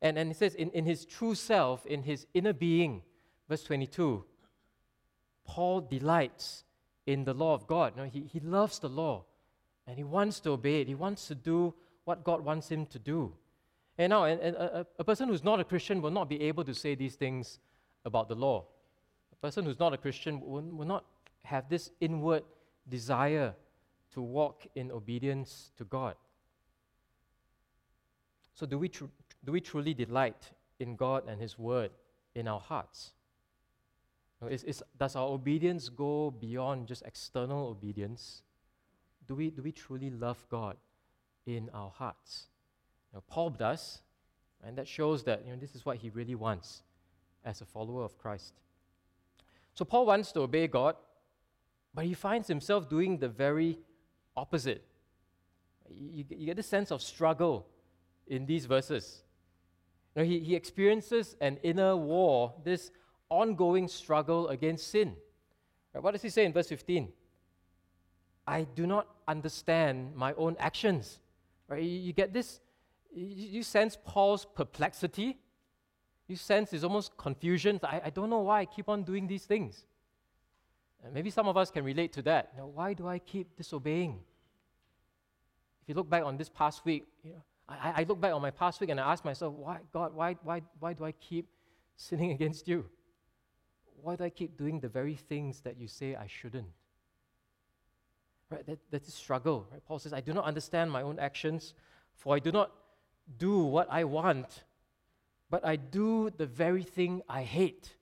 [0.00, 3.02] And, and he says, in, in his true self, in his inner being,
[3.48, 4.24] verse 22,
[5.44, 6.64] Paul delights
[7.08, 7.94] in the law of God.
[8.12, 9.24] He, he loves the law
[9.86, 10.88] and he wants to obey it.
[10.88, 11.72] He wants to do
[12.04, 13.32] what God wants him to do.
[13.96, 16.64] And now, and, and a, a person who's not a Christian will not be able
[16.64, 17.60] to say these things
[18.04, 18.66] about the law.
[19.32, 21.06] A person who's not a Christian will, will not
[21.44, 22.42] have this inward
[22.86, 23.54] desire
[24.12, 26.14] to walk in obedience to God.
[28.52, 29.04] So, do we, tr-
[29.46, 31.90] do we truly delight in God and His Word
[32.34, 33.12] in our hearts?
[34.46, 38.42] Is, is, does our obedience go beyond just external obedience?
[39.26, 40.76] Do we, do we truly love God
[41.44, 42.46] in our hearts?
[43.26, 44.02] Paul does,
[44.64, 46.82] and that shows that you know, this is what he really wants
[47.44, 48.54] as a follower of Christ.
[49.74, 50.96] So, Paul wants to obey God,
[51.94, 53.78] but he finds himself doing the very
[54.36, 54.84] opposite.
[55.90, 57.66] You, you get this sense of struggle
[58.26, 59.22] in these verses.
[60.14, 62.90] He, he experiences an inner war, this
[63.30, 65.14] ongoing struggle against sin.
[65.94, 67.08] Right, what does he say in verse 15?
[68.46, 71.20] I do not understand my own actions.
[71.68, 72.60] Right, you, you get this,
[73.14, 75.38] you, you, sense Paul's perplexity.
[76.26, 77.80] You sense his almost confusion.
[77.82, 79.84] I, I don't know why I keep on doing these things.
[81.04, 82.52] And maybe some of us can relate to that.
[82.56, 84.18] Why do I keep disobeying?
[85.82, 88.42] If you look back on this past week, you know, I, I look back on
[88.42, 91.46] my past week and I ask myself, why, God, why, why, why do I keep
[91.96, 92.86] sinning against you?
[94.02, 96.66] Why do I keep doing the very things that you say I shouldn't?
[98.50, 99.66] Right, that, that's a struggle.
[99.70, 99.84] Right?
[99.86, 101.74] Paul says, I do not understand my own actions,
[102.14, 102.72] for I do not
[103.38, 104.64] do what I want,
[105.50, 107.94] but I do the very thing I hate.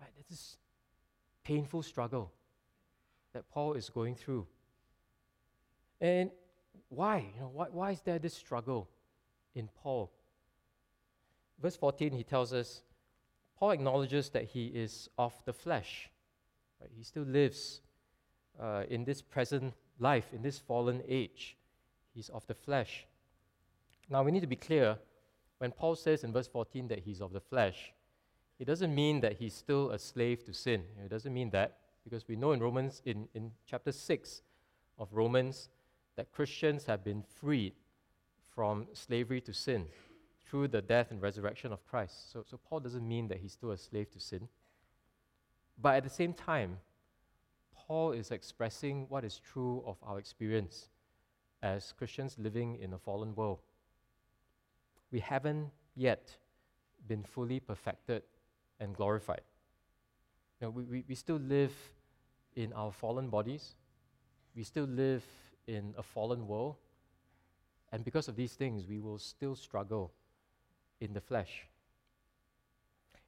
[0.00, 0.10] Right?
[0.28, 0.56] This
[1.44, 2.32] painful struggle
[3.32, 4.46] that Paul is going through.
[6.00, 6.30] And
[6.88, 7.30] why?
[7.34, 8.88] You know, why, why is there this struggle
[9.54, 10.10] in Paul?
[11.62, 12.82] Verse 14, he tells us
[13.60, 16.08] Paul acknowledges that he is of the flesh.
[16.80, 16.90] Right?
[16.96, 17.82] He still lives
[18.58, 21.58] uh, in this present life, in this fallen age.
[22.14, 23.04] He's of the flesh.
[24.08, 24.96] Now, we need to be clear
[25.58, 27.92] when Paul says in verse 14 that he's of the flesh,
[28.58, 30.84] it doesn't mean that he's still a slave to sin.
[31.04, 34.40] It doesn't mean that because we know in Romans, in, in chapter 6
[34.98, 35.68] of Romans,
[36.16, 37.74] that Christians have been freed
[38.54, 39.86] from slavery to sin
[40.50, 42.32] through the death and resurrection of Christ.
[42.32, 44.48] So, so Paul doesn't mean that he's still a slave to sin.
[45.80, 46.78] But at the same time,
[47.72, 50.88] Paul is expressing what is true of our experience
[51.62, 53.60] as Christians living in a fallen world.
[55.12, 56.36] We haven't yet
[57.06, 58.22] been fully perfected
[58.80, 59.42] and glorified.
[60.60, 61.72] You know, we, we, we still live
[62.56, 63.76] in our fallen bodies,
[64.56, 65.24] we still live
[65.68, 66.76] in a fallen world,
[67.92, 70.12] and because of these things, we will still struggle
[71.00, 71.66] in the flesh.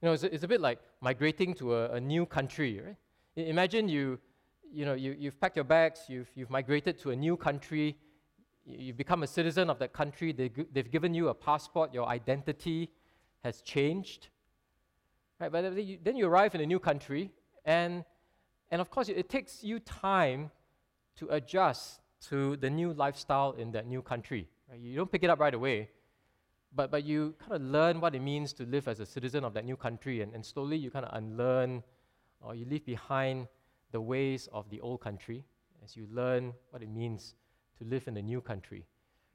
[0.01, 2.97] You know, it's a, it's a bit like migrating to a, a new country, right?
[3.37, 4.19] Imagine you,
[4.71, 7.97] you know, you, you've packed your bags, you've, you've migrated to a new country,
[8.67, 12.91] you've become a citizen of that country, they, they've given you a passport, your identity
[13.43, 14.29] has changed.
[15.41, 15.51] Right?
[15.51, 17.31] But then you arrive in a new country,
[17.65, 18.05] and,
[18.71, 20.51] and of course, it takes you time
[21.17, 24.49] to adjust to the new lifestyle in that new country.
[24.71, 24.81] Right?
[24.81, 25.91] You don't pick it up right away,
[26.75, 29.55] but, but you kind of learn what it means to live as a citizen of
[29.55, 31.83] that new country, and, and slowly you kind of unlearn
[32.41, 33.47] or you leave behind
[33.93, 35.45] the ways of the old country
[35.85, 37.35] as you learn what it means
[37.79, 38.85] to live in a new country.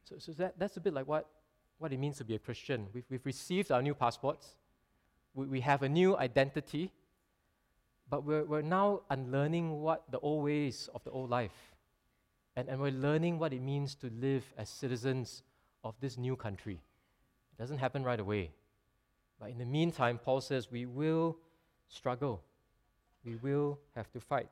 [0.04, 1.30] So, so that, that's a bit like what,
[1.78, 2.88] what it means to be a Christian.
[2.94, 4.56] We've, we've received our new passports,
[5.34, 6.92] we, we have a new identity,
[8.10, 11.76] but we're, we're now unlearning what the old ways of the old life.
[12.56, 15.44] And, and we're learning what it means to live as citizens
[15.84, 16.80] of this new country.
[17.58, 18.52] It doesn't happen right away.
[19.40, 21.38] But in the meantime, Paul says we will
[21.88, 22.44] struggle,
[23.24, 24.50] we will have to fight.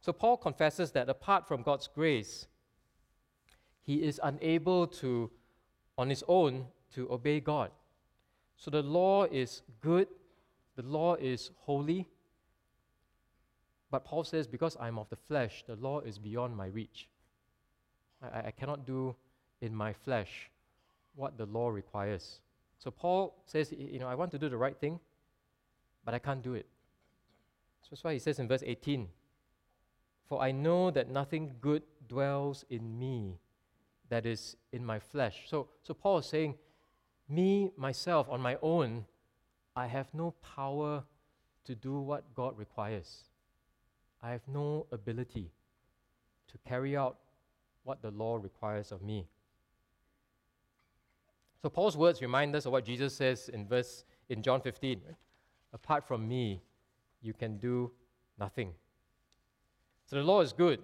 [0.00, 2.46] So Paul confesses that apart from God's grace,
[3.82, 5.30] he is unable to,
[5.96, 7.70] on his own, to obey God.
[8.56, 10.08] So the law is good,
[10.76, 12.06] the law is holy.
[13.90, 17.08] But Paul says, because I'm of the flesh, the law is beyond my reach.
[18.22, 19.16] I, I cannot do
[19.60, 20.50] in my flesh
[21.14, 22.40] what the law requires.
[22.78, 25.00] So Paul says, you know, I want to do the right thing,
[26.04, 26.66] but I can't do it.
[27.82, 29.08] So that's why he says in verse 18,
[30.28, 33.38] for I know that nothing good dwells in me,
[34.08, 35.42] that is in my flesh.
[35.46, 36.54] So, so Paul is saying,
[37.28, 39.06] me, myself, on my own,
[39.76, 41.04] I have no power
[41.64, 43.24] to do what God requires.
[44.22, 45.50] I have no ability
[46.48, 47.18] to carry out
[47.82, 49.26] what the law requires of me.
[51.64, 55.00] So Paul's words remind us of what Jesus says in verse in John 15.
[55.02, 55.16] Right?
[55.72, 56.60] Apart from me,
[57.22, 57.90] you can do
[58.38, 58.74] nothing.
[60.04, 60.80] So the law is good,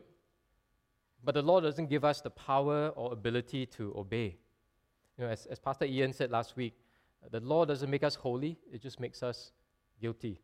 [1.23, 4.39] but the law doesn't give us the power or ability to obey.
[5.19, 6.73] You know, as, as Pastor Ian said last week,
[7.31, 9.53] the law doesn't make us holy, it just makes us
[10.01, 10.41] guilty.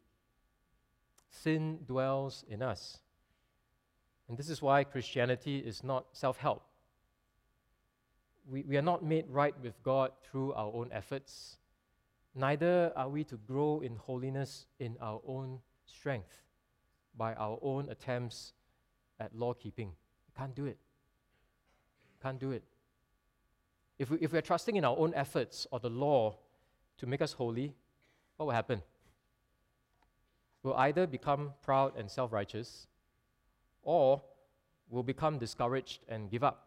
[1.31, 2.99] Sin dwells in us.
[4.29, 6.63] And this is why Christianity is not self help.
[8.49, 11.59] We, we are not made right with God through our own efforts,
[12.35, 16.43] neither are we to grow in holiness in our own strength
[17.17, 18.53] by our own attempts
[19.19, 19.93] at law keeping.
[20.37, 20.79] Can't do it.
[22.23, 22.63] Can't do it.
[23.99, 26.37] If, we, if we're trusting in our own efforts or the law
[26.99, 27.75] to make us holy,
[28.37, 28.83] what will happen?
[30.63, 32.89] We'll either become proud and self righteous,
[33.83, 34.23] or
[34.89, 36.66] we'll become discouraged and give up.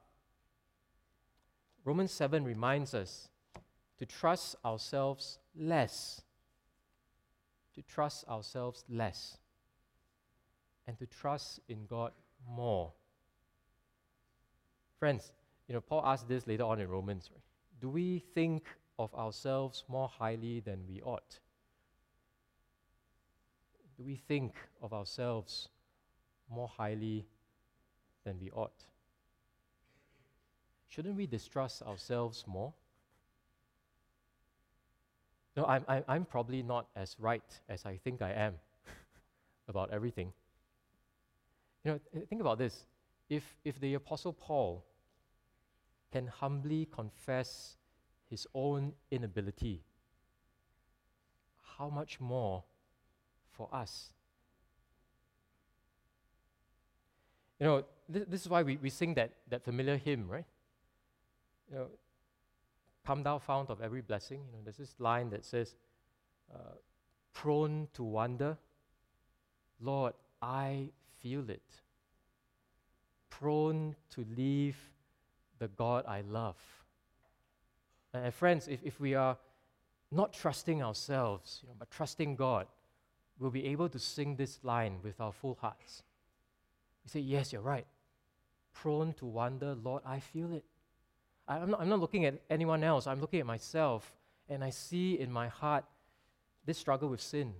[1.85, 3.29] Romans 7 reminds us
[3.97, 6.21] to trust ourselves less.
[7.75, 9.37] To trust ourselves less.
[10.87, 12.11] And to trust in God
[12.47, 12.91] more.
[14.97, 15.31] Friends,
[15.67, 17.41] you know, Paul asks this later on in Romans, right?
[17.79, 18.65] Do we think
[18.97, 21.39] of ourselves more highly than we ought?
[23.97, 25.69] Do we think of ourselves
[26.49, 27.27] more highly
[28.25, 28.83] than we ought?
[30.89, 32.73] Shouldn't we distrust ourselves more?
[35.55, 38.55] No, I'm, I'm, probably not as right as I think I am
[39.67, 40.31] about everything.
[41.83, 42.85] You know, think about this.
[43.29, 44.83] If, if the Apostle Paul
[46.11, 47.75] can humbly confess
[48.29, 49.83] his own inability,
[51.77, 52.63] how much more
[53.51, 54.13] for us?
[57.59, 60.45] You know, this, this is why we, we sing that, that familiar hymn, right?
[61.69, 61.87] You know,
[63.05, 64.41] come thou fount of every blessing.
[64.45, 65.75] You know, there's this line that says,
[66.53, 66.75] uh,
[67.33, 68.57] prone to wonder,
[69.79, 70.89] Lord, I
[71.21, 71.61] feel it.
[73.29, 74.77] Prone to leave
[75.59, 76.57] the God I love.
[78.13, 79.37] And friends, if, if we are
[80.11, 82.65] not trusting ourselves, you know, but trusting God,
[83.37, 86.03] we'll be able to sing this line with our full hearts.
[87.03, 87.85] We say, Yes, you're right.
[88.73, 90.65] Prone to wonder, Lord, I feel it.
[91.49, 94.15] I'm not, I'm not looking at anyone else, I'm looking at myself,
[94.47, 95.83] and I see in my heart
[96.65, 97.53] this struggle with sin.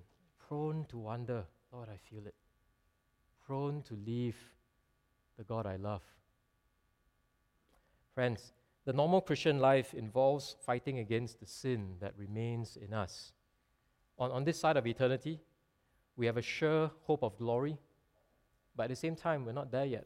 [0.48, 2.36] Prone to wonder, Lord, I feel it.
[3.46, 4.38] Prone to leave
[5.38, 6.04] the God I love.
[8.14, 8.54] Friends,
[8.86, 13.34] the normal Christian life involves fighting against the sin that remains in us.
[14.20, 15.40] On, on this side of eternity,
[16.16, 17.78] we have a sure hope of glory,
[18.76, 20.06] but at the same time, we're not there yet.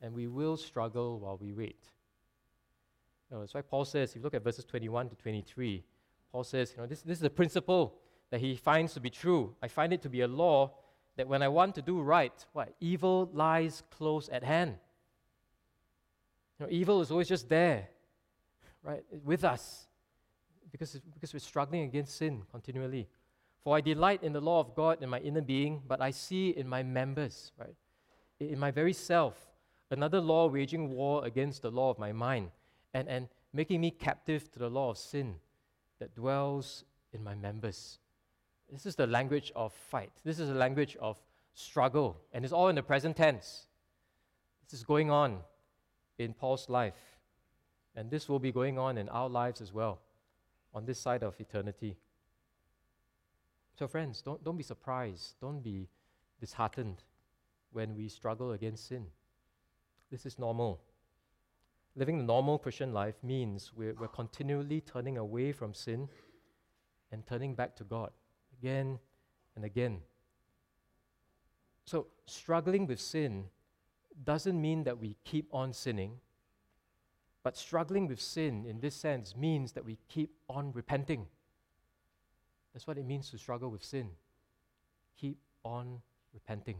[0.00, 1.88] And we will struggle while we wait.
[3.32, 5.84] Uh, That's why Paul says, if you look at verses 21 to 23,
[6.32, 7.94] Paul says, you know, this, this is a principle
[8.30, 9.54] that he finds to be true.
[9.62, 10.72] I find it to be a law
[11.16, 12.74] that when I want to do right, what?
[12.80, 14.76] Evil lies close at hand.
[16.58, 17.88] You know, evil is always just there,
[18.82, 19.86] right, with us,
[20.70, 23.08] because, because we're struggling against sin continually.
[23.62, 26.50] For I delight in the law of God in my inner being, but I see
[26.50, 27.74] in my members, right,
[28.38, 29.36] in my very self,
[29.90, 32.50] another law waging war against the law of my mind,
[32.94, 35.36] and, and making me captive to the law of sin
[35.98, 37.98] that dwells in my members.
[38.70, 40.12] This is the language of fight.
[40.24, 41.20] This is the language of
[41.54, 43.66] struggle, and it's all in the present tense.
[44.64, 45.38] This is going on
[46.18, 47.18] in Paul's life.
[47.96, 50.00] And this will be going on in our lives as well,
[50.72, 51.96] on this side of eternity.
[53.76, 55.34] So, friends, don't, don't be surprised.
[55.40, 55.88] Don't be
[56.38, 57.02] disheartened
[57.72, 59.06] when we struggle against sin.
[60.10, 60.80] This is normal.
[62.00, 66.08] Living the normal Christian life means we're, we're continually turning away from sin
[67.12, 68.10] and turning back to God
[68.58, 68.98] again
[69.54, 69.98] and again.
[71.84, 73.44] So, struggling with sin
[74.24, 76.12] doesn't mean that we keep on sinning,
[77.42, 81.26] but struggling with sin in this sense means that we keep on repenting.
[82.72, 84.08] That's what it means to struggle with sin.
[85.20, 85.36] Keep
[85.66, 86.00] on
[86.32, 86.78] repenting.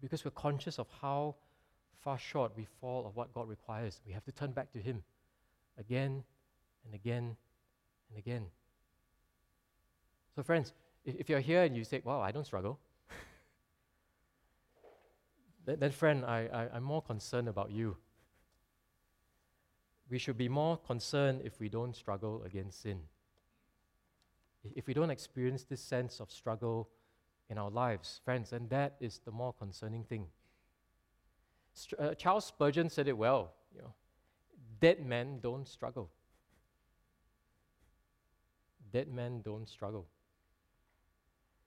[0.00, 1.36] Because we're conscious of how
[2.04, 4.00] far short we fall of what God requires.
[4.06, 5.02] We have to turn back to Him
[5.78, 6.22] again
[6.84, 7.36] and again
[8.10, 8.46] and again.
[10.36, 10.72] So, friends,
[11.04, 12.78] if you're here and you say, Wow, I don't struggle,
[15.66, 17.96] then, then friend, I, I, I'm more concerned about you.
[20.10, 23.00] We should be more concerned if we don't struggle against sin.
[24.74, 26.88] If we don't experience this sense of struggle
[27.48, 30.26] in our lives, friends, and that is the more concerning thing.
[31.98, 33.52] Uh, Charles Spurgeon said it well.
[33.74, 33.92] You know,
[34.80, 36.10] dead men don't struggle.
[38.92, 40.06] Dead men don't struggle.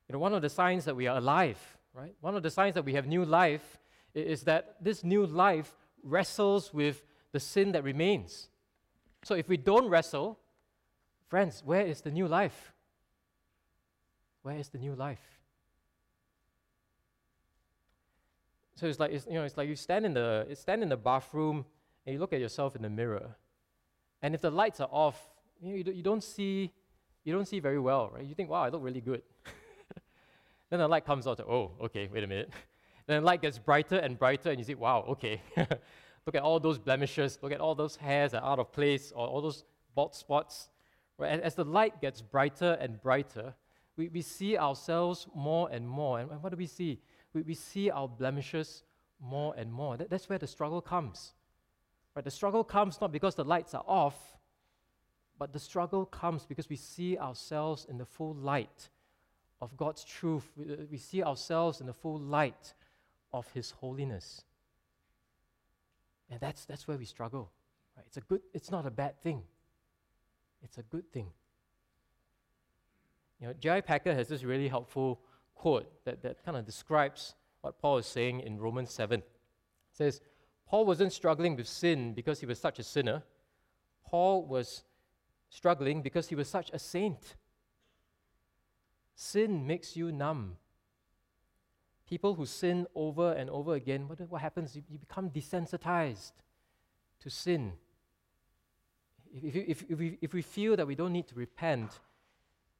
[0.07, 1.59] You know, one of the signs that we are alive,
[1.93, 2.15] right?
[2.21, 3.79] One of the signs that we have new life
[4.13, 7.03] is that this new life wrestles with
[7.33, 8.49] the sin that remains.
[9.23, 10.39] So if we don't wrestle,
[11.27, 12.73] friends, where is the new life?
[14.43, 15.36] Where is the new life?
[18.77, 20.97] So it's like it's, you know, it's like you stand in the stand in the
[20.97, 21.65] bathroom
[22.05, 23.35] and you look at yourself in the mirror,
[24.21, 25.19] and if the lights are off,
[25.59, 26.71] you, know, you, do, you don't see
[27.23, 28.23] you don't see very well, right?
[28.23, 29.21] You think, wow, I look really good.
[30.69, 31.39] then the light comes out.
[31.41, 32.49] Oh, okay, wait a minute.
[33.05, 35.41] Then the light gets brighter and brighter, and you say, wow, okay.
[35.57, 37.39] look at all those blemishes.
[37.41, 39.63] Look at all those hairs that are out of place, or all those
[39.95, 40.67] bald spots.
[41.17, 41.39] Right?
[41.39, 43.55] As the light gets brighter and brighter,
[43.95, 46.19] we, we see ourselves more and more.
[46.19, 46.99] And what do we see?
[47.37, 48.83] We, we see our blemishes
[49.21, 49.95] more and more.
[49.97, 51.33] That, that's where the struggle comes.
[52.15, 52.25] Right?
[52.25, 54.15] The struggle comes not because the lights are off,
[55.37, 58.89] but the struggle comes because we see ourselves in the full light
[59.61, 60.49] of God's truth.
[60.55, 62.73] We, uh, we see ourselves in the full light
[63.31, 64.43] of His holiness.
[66.31, 67.51] And that's, that's where we struggle.
[67.95, 68.05] Right?
[68.07, 69.43] It's, a good, it's not a bad thing,
[70.63, 71.27] it's a good thing.
[73.39, 73.81] You know, J.I.
[73.81, 75.21] Packer has this really helpful
[75.57, 79.19] quote that, that kind of describes what Paul is saying in Romans 7.
[79.19, 79.25] It
[79.91, 80.21] says,
[80.67, 83.23] Paul wasn't struggling with sin because he was such a sinner.
[84.05, 84.83] Paul was
[85.49, 87.35] struggling because he was such a saint.
[89.15, 90.57] Sin makes you numb.
[92.07, 94.75] People who sin over and over again, what, what happens?
[94.75, 96.31] You, you become desensitized
[97.21, 97.73] to sin.
[99.33, 101.99] If, if, if, we, if we feel that we don't need to repent,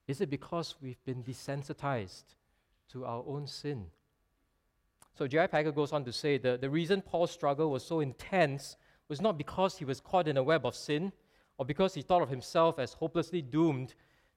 [0.07, 2.37] is it because we've been desensitized
[2.92, 3.88] to our own sin?
[5.18, 5.48] So J.I.
[5.48, 8.78] Packer goes on to say that the reason Paul's struggle was so intense
[9.10, 11.12] was not because he was caught in a web of sin
[11.58, 13.96] or because he thought of himself as hopelessly doomed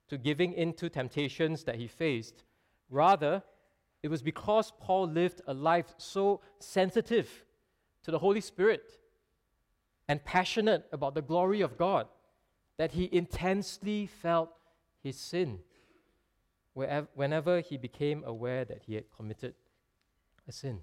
[0.09, 2.45] to giving in to temptations that he faced.
[2.89, 3.43] Rather,
[4.03, 7.45] it was because Paul lived a life so sensitive
[8.03, 8.99] to the Holy Spirit
[10.09, 12.07] and passionate about the glory of God
[12.79, 14.51] that he intensely felt
[15.03, 15.59] his sin
[17.15, 19.55] whenever he became aware that he had committed
[20.49, 20.81] a sin.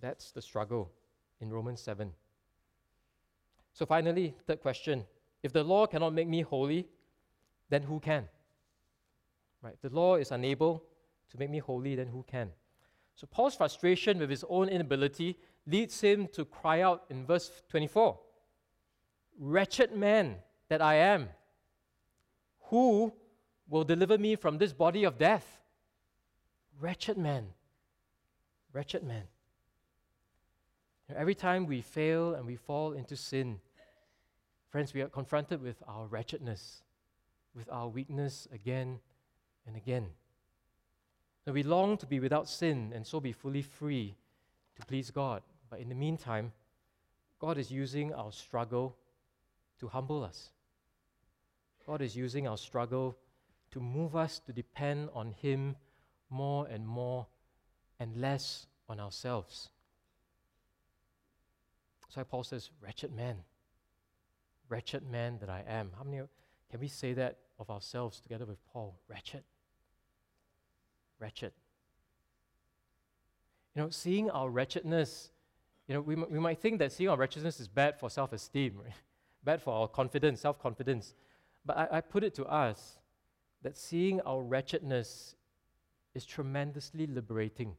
[0.00, 0.90] That's the struggle
[1.40, 2.12] in Romans 7.
[3.72, 5.04] So, finally, third question
[5.42, 6.88] if the law cannot make me holy,
[7.68, 8.28] then who can?
[9.62, 9.74] Right?
[9.74, 10.84] If the law is unable
[11.30, 12.50] to make me holy, then who can?
[13.14, 18.18] So, Paul's frustration with his own inability leads him to cry out in verse 24
[19.40, 20.36] Wretched man
[20.68, 21.28] that I am,
[22.70, 23.12] who
[23.68, 25.60] will deliver me from this body of death?
[26.80, 27.48] Wretched man.
[28.72, 29.24] Wretched man.
[31.14, 33.60] Every time we fail and we fall into sin,
[34.70, 36.82] friends, we are confronted with our wretchedness,
[37.54, 39.00] with our weakness again
[39.66, 40.08] and again.
[41.46, 44.16] And we long to be without sin and so be fully free
[44.76, 45.42] to please God.
[45.70, 46.52] But in the meantime,
[47.38, 48.96] God is using our struggle
[49.80, 50.50] to humble us.
[51.86, 53.16] God is using our struggle
[53.70, 55.76] to move us to depend on Him
[56.30, 57.26] more and more
[58.00, 59.70] and less on ourselves.
[62.08, 63.36] So Paul says, Wretched man,
[64.68, 65.90] wretched man that I am.
[65.96, 66.22] How many
[66.70, 68.98] can we say that of ourselves together with Paul?
[69.08, 69.42] Wretched.
[71.18, 71.52] Wretched.
[73.74, 75.30] You know, seeing our wretchedness,
[75.86, 78.78] you know, we, we might think that seeing our wretchedness is bad for self esteem,
[78.82, 78.92] right?
[79.44, 81.14] bad for our confidence, self confidence.
[81.64, 82.97] But I, I put it to us
[83.62, 85.34] that seeing our wretchedness
[86.14, 87.74] is tremendously liberating.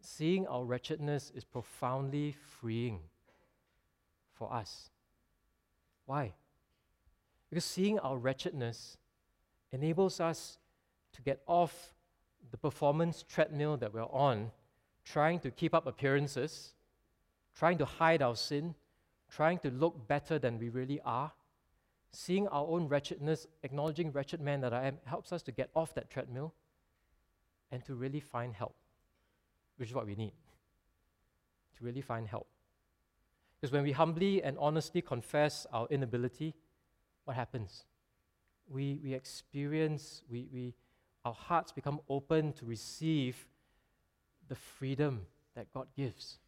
[0.00, 3.00] Seeing our wretchedness is profoundly freeing
[4.32, 4.90] for us.
[6.06, 6.32] Why?
[7.48, 8.98] Because seeing our wretchedness
[9.72, 10.58] enables us
[11.12, 11.94] to get off
[12.50, 14.50] the performance treadmill that we're on,
[15.04, 16.74] trying to keep up appearances,
[17.54, 18.74] trying to hide our sin,
[19.30, 21.32] trying to look better than we really are
[22.14, 25.94] seeing our own wretchedness, acknowledging wretched man that I am, helps us to get off
[25.94, 26.54] that treadmill
[27.70, 28.74] and to really find help,
[29.76, 30.32] which is what we need.
[31.78, 32.46] To really find help.
[33.60, 36.54] Because when we humbly and honestly confess our inability,
[37.24, 37.84] what happens?
[38.68, 40.74] We, we experience, we, we,
[41.24, 43.46] our hearts become open to receive
[44.48, 45.22] the freedom
[45.54, 46.38] that God gives,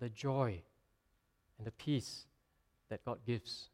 [0.00, 0.62] the joy
[1.58, 2.26] and the peace
[2.88, 3.70] that God gives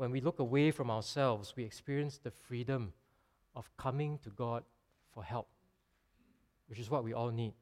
[0.00, 2.94] when we look away from ourselves, we experience the freedom
[3.54, 4.64] of coming to God
[5.12, 5.46] for help,
[6.68, 7.52] which is what we all need.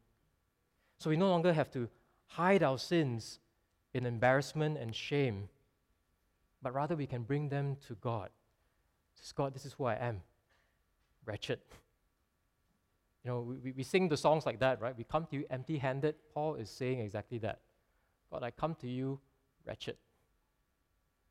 [0.99, 1.89] So we no longer have to
[2.27, 3.41] hide our sins
[3.93, 5.49] in embarrassment and shame,
[6.63, 8.31] but rather we can bring them to God.
[9.17, 10.21] Says, God, this is who I am,
[11.27, 11.59] wretched.
[13.25, 14.97] You know, we, we sing the songs like that, right?
[14.97, 16.15] We come to you empty handed.
[16.33, 17.59] Paul is saying exactly that.
[18.31, 19.19] God, I come to you
[19.67, 19.97] wretched.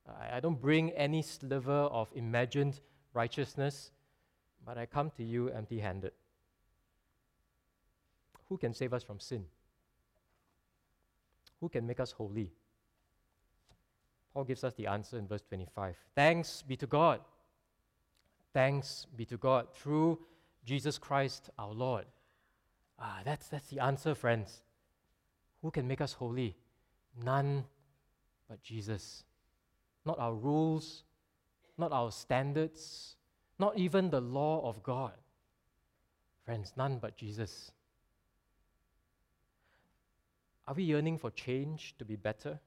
[0.08, 2.80] I, I don't bring any sliver of imagined
[3.14, 3.92] righteousness,
[4.66, 6.12] but I come to you empty handed.
[8.50, 9.46] Who can save us from sin?
[11.60, 12.52] Who can make us holy?
[14.34, 15.96] Paul gives us the answer in verse 25.
[16.16, 17.22] Thanks be to God.
[18.54, 20.20] Thanks be to God through
[20.64, 22.06] Jesus Christ our Lord.
[23.00, 24.62] Ah, that's, that's the answer, friends.
[25.62, 26.56] Who can make us holy?
[27.24, 27.66] None
[28.48, 29.24] but Jesus
[30.08, 31.04] not our rules,
[31.78, 33.16] not our standards,
[33.60, 35.12] not even the law of God.
[36.46, 37.72] Friends, none but Jesus.
[40.68, 42.60] Are we yearning for change to be better?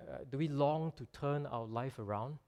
[0.00, 2.38] Uh, do we long to turn our life around?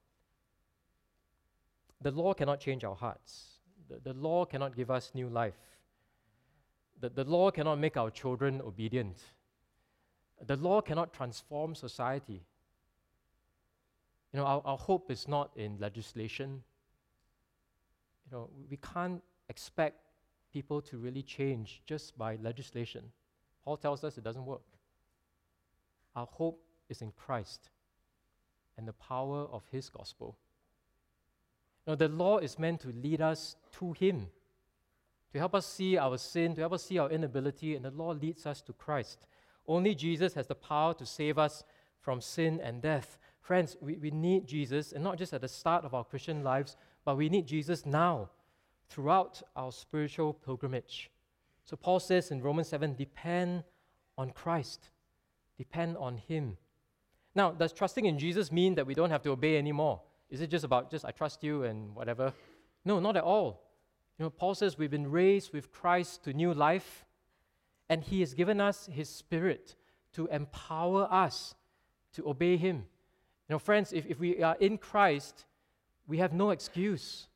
[2.01, 3.61] The law cannot change our hearts.
[3.89, 5.59] The, the law cannot give us new life.
[7.01, 9.19] The, the law cannot make our children obedient.
[10.47, 12.45] The law cannot transform society.
[14.33, 16.62] You know, our, our hope is not in legislation.
[18.26, 20.01] You know, we can't expect
[20.53, 23.05] people to really change just by legislation.
[23.64, 24.62] Paul tells us it doesn't work.
[26.14, 27.70] Our hope is in Christ
[28.76, 30.37] and the power of his gospel.
[31.87, 34.29] Now, the law is meant to lead us to him,
[35.33, 38.11] to help us see our sin, to help us see our inability, and the law
[38.11, 39.18] leads us to Christ.
[39.66, 41.64] Only Jesus has the power to save us
[42.01, 43.18] from sin and death.
[43.49, 46.76] Friends, we, we need Jesus, and not just at the start of our Christian lives,
[47.07, 48.28] but we need Jesus now,
[48.90, 51.11] throughout our spiritual pilgrimage.
[51.64, 53.64] So Paul says in Romans 7 depend
[54.18, 54.90] on Christ,
[55.57, 56.59] depend on Him.
[57.34, 60.03] Now, does trusting in Jesus mean that we don't have to obey anymore?
[60.28, 62.34] Is it just about just I trust you and whatever?
[62.84, 63.62] No, not at all.
[64.18, 67.07] You know, Paul says we've been raised with Christ to new life,
[67.88, 69.74] and He has given us His Spirit
[70.12, 71.55] to empower us
[72.12, 72.84] to obey Him.
[73.49, 75.46] You know, friends, if, if we are in Christ,
[76.07, 77.28] we have no excuse.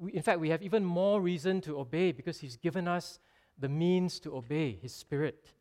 [0.00, 3.20] We, in fact, we have even more reason to obey because He's given us
[3.58, 5.52] the means to obey His Spirit.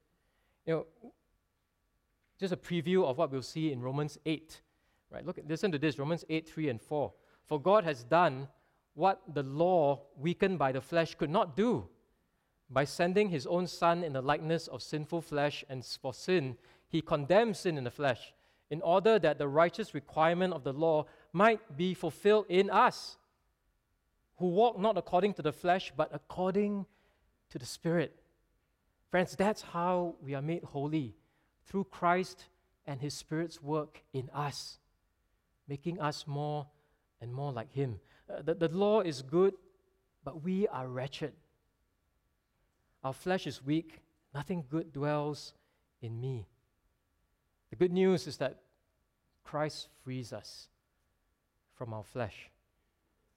[0.66, 0.86] You know,
[2.40, 4.62] just a preview of what we'll see in Romans 8.
[5.12, 5.26] Right?
[5.26, 7.12] Look, listen to this Romans 8, 3 and 4.
[7.46, 8.48] For God has done
[8.94, 11.88] what the law, weakened by the flesh, could not do.
[12.70, 16.58] By sending his own Son in the likeness of sinful flesh, and for sin,
[16.88, 18.34] he condemned sin in the flesh,
[18.70, 23.18] in order that the righteous requirement of the law might be fulfilled in us,
[24.38, 26.86] who walk not according to the flesh, but according
[27.50, 28.16] to the Spirit.
[29.10, 31.16] Friends, that's how we are made holy
[31.66, 32.46] through Christ
[32.86, 34.78] and his Spirit's work in us,
[35.68, 36.68] making us more
[37.22, 38.00] and more like him.
[38.30, 39.54] Uh, the, the law is good,
[40.24, 41.34] but we are wretched.
[43.04, 44.00] Our flesh is weak,
[44.34, 45.54] nothing good dwells
[46.02, 46.48] in me.
[47.70, 48.62] The good news is that
[49.44, 50.68] Christ frees us
[51.76, 52.50] from our flesh.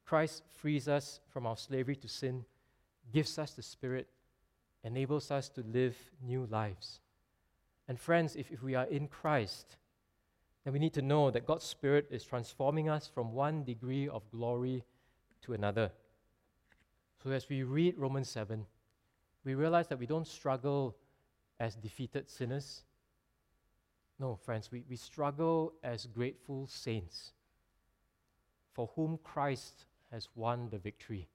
[0.04, 2.44] Christ frees us from our slavery to sin,
[3.12, 4.08] gives us the Spirit,
[4.84, 7.00] enables us to live new lives.
[7.88, 9.76] And friends, if, if we are in Christ,
[10.64, 14.30] then we need to know that God's Spirit is transforming us from one degree of
[14.30, 14.84] glory
[15.42, 15.90] to another.
[17.22, 18.64] So as we read Romans 7,
[19.44, 20.96] we realize that we don't struggle
[21.58, 22.84] as defeated sinners.
[24.22, 27.32] No, friends, we, we struggle as grateful saints
[28.72, 31.26] for whom Christ has won the victory.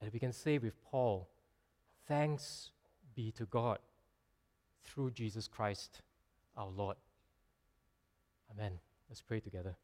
[0.00, 1.28] And we can say with Paul,
[2.06, 2.70] Thanks
[3.14, 3.80] be to God
[4.82, 6.00] through Jesus Christ
[6.56, 6.96] our Lord.
[8.50, 8.78] Amen.
[9.10, 9.76] Let's pray together.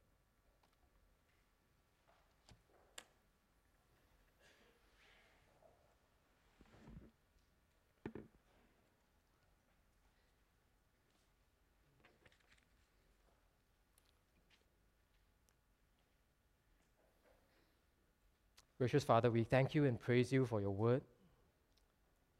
[18.76, 21.02] Gracious Father, we thank you and praise you for your word.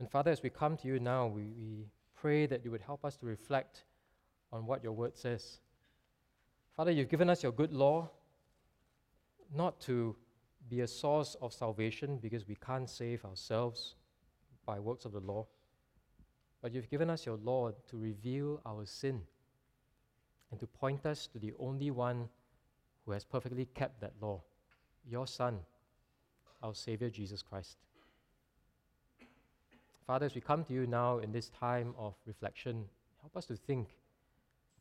[0.00, 3.04] And Father, as we come to you now, we, we pray that you would help
[3.04, 3.84] us to reflect
[4.52, 5.60] on what your word says.
[6.76, 8.10] Father, you've given us your good law,
[9.54, 10.16] not to
[10.68, 13.94] be a source of salvation because we can't save ourselves
[14.66, 15.46] by works of the law,
[16.60, 19.20] but you've given us your law to reveal our sin
[20.50, 22.28] and to point us to the only one
[23.04, 24.42] who has perfectly kept that law,
[25.08, 25.60] your Son,
[26.64, 27.76] our Savior Jesus Christ.
[30.06, 32.86] Father, as we come to you now in this time of reflection,
[33.20, 33.88] help us to think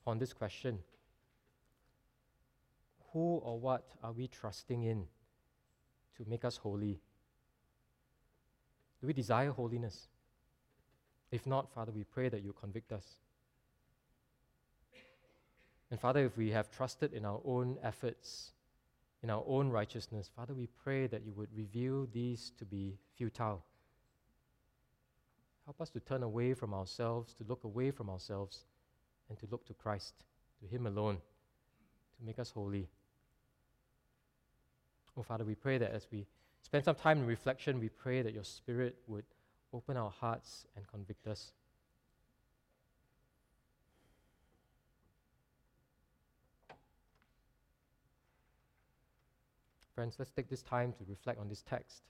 [0.01, 0.79] upon this question
[3.11, 5.05] Who or what are we trusting in
[6.17, 6.99] to make us holy?
[9.01, 10.07] Do we desire holiness?
[11.31, 13.17] If not, Father, we pray that you convict us.
[15.91, 18.51] And Father, if we have trusted in our own efforts,
[19.23, 23.63] in our own righteousness, Father, we pray that you would reveal these to be futile.
[25.65, 28.65] Help us to turn away from ourselves, to look away from ourselves,
[29.29, 30.13] and to look to Christ,
[30.59, 31.15] to Him alone,
[32.17, 32.89] to make us holy.
[35.17, 36.25] Oh, Father, we pray that as we
[36.61, 39.23] spend some time in reflection, we pray that your Spirit would
[39.71, 41.53] open our hearts and convict us.
[49.95, 52.01] Friends, let's take this time to reflect on this text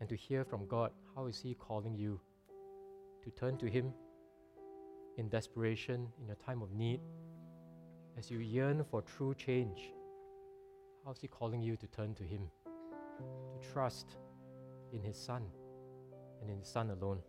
[0.00, 2.20] and to hear from God how is He calling you
[3.22, 3.92] to turn to Him
[5.16, 7.00] in desperation, in your time of need,
[8.16, 9.92] as you yearn for true change.
[11.04, 14.16] How is He calling you to turn to Him, to trust
[14.92, 15.44] in His Son
[16.40, 17.20] and in His Son alone?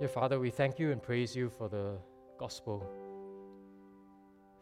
[0.00, 1.96] Dear Father, we thank you and praise you for the
[2.36, 2.84] gospel.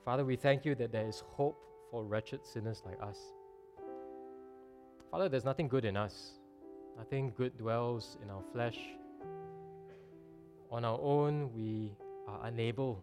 [0.04, 1.56] Father, we thank you that there is hope
[1.90, 3.18] for wretched sinners like us.
[5.10, 6.32] Father, there's nothing good in us,
[6.98, 8.78] nothing good dwells in our flesh.
[10.70, 11.92] On our own, we
[12.28, 13.02] are unable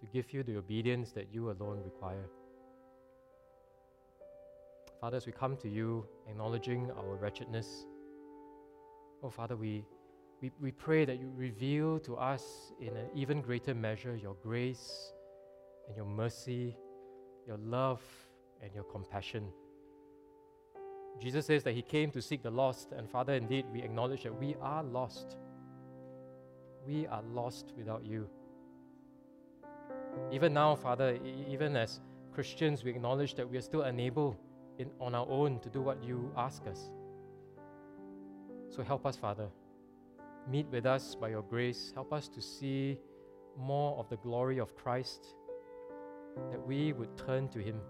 [0.00, 2.26] to give you the obedience that you alone require.
[5.00, 7.86] Father, as we come to you, acknowledging our wretchedness,
[9.22, 9.84] oh Father, we,
[10.40, 15.12] we, we pray that you reveal to us in an even greater measure your grace
[15.86, 16.76] and your mercy,
[17.46, 18.02] your love
[18.62, 19.52] and your compassion.
[21.20, 24.34] Jesus says that he came to seek the lost, and Father, indeed, we acknowledge that
[24.34, 25.36] we are lost.
[26.86, 28.26] We are lost without you.
[30.32, 31.18] Even now, Father,
[31.48, 32.00] even as
[32.32, 34.38] Christians, we acknowledge that we are still unable
[34.78, 36.90] in, on our own to do what you ask us.
[38.70, 39.48] So help us, Father.
[40.48, 41.92] Meet with us by your grace.
[41.94, 42.98] Help us to see
[43.58, 45.34] more of the glory of Christ,
[46.50, 47.80] that we would turn to Him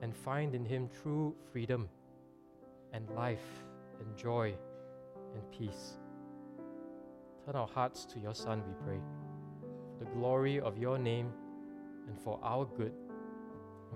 [0.00, 1.88] and find in Him true freedom
[2.92, 3.64] and life
[4.00, 4.54] and joy
[5.34, 5.98] and peace.
[7.44, 9.00] Turn our hearts to your Son, we pray,
[9.98, 11.32] for the glory of your name
[12.08, 12.92] and for our good.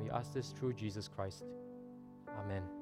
[0.00, 1.44] We ask this through Jesus Christ.
[2.38, 2.75] Amen.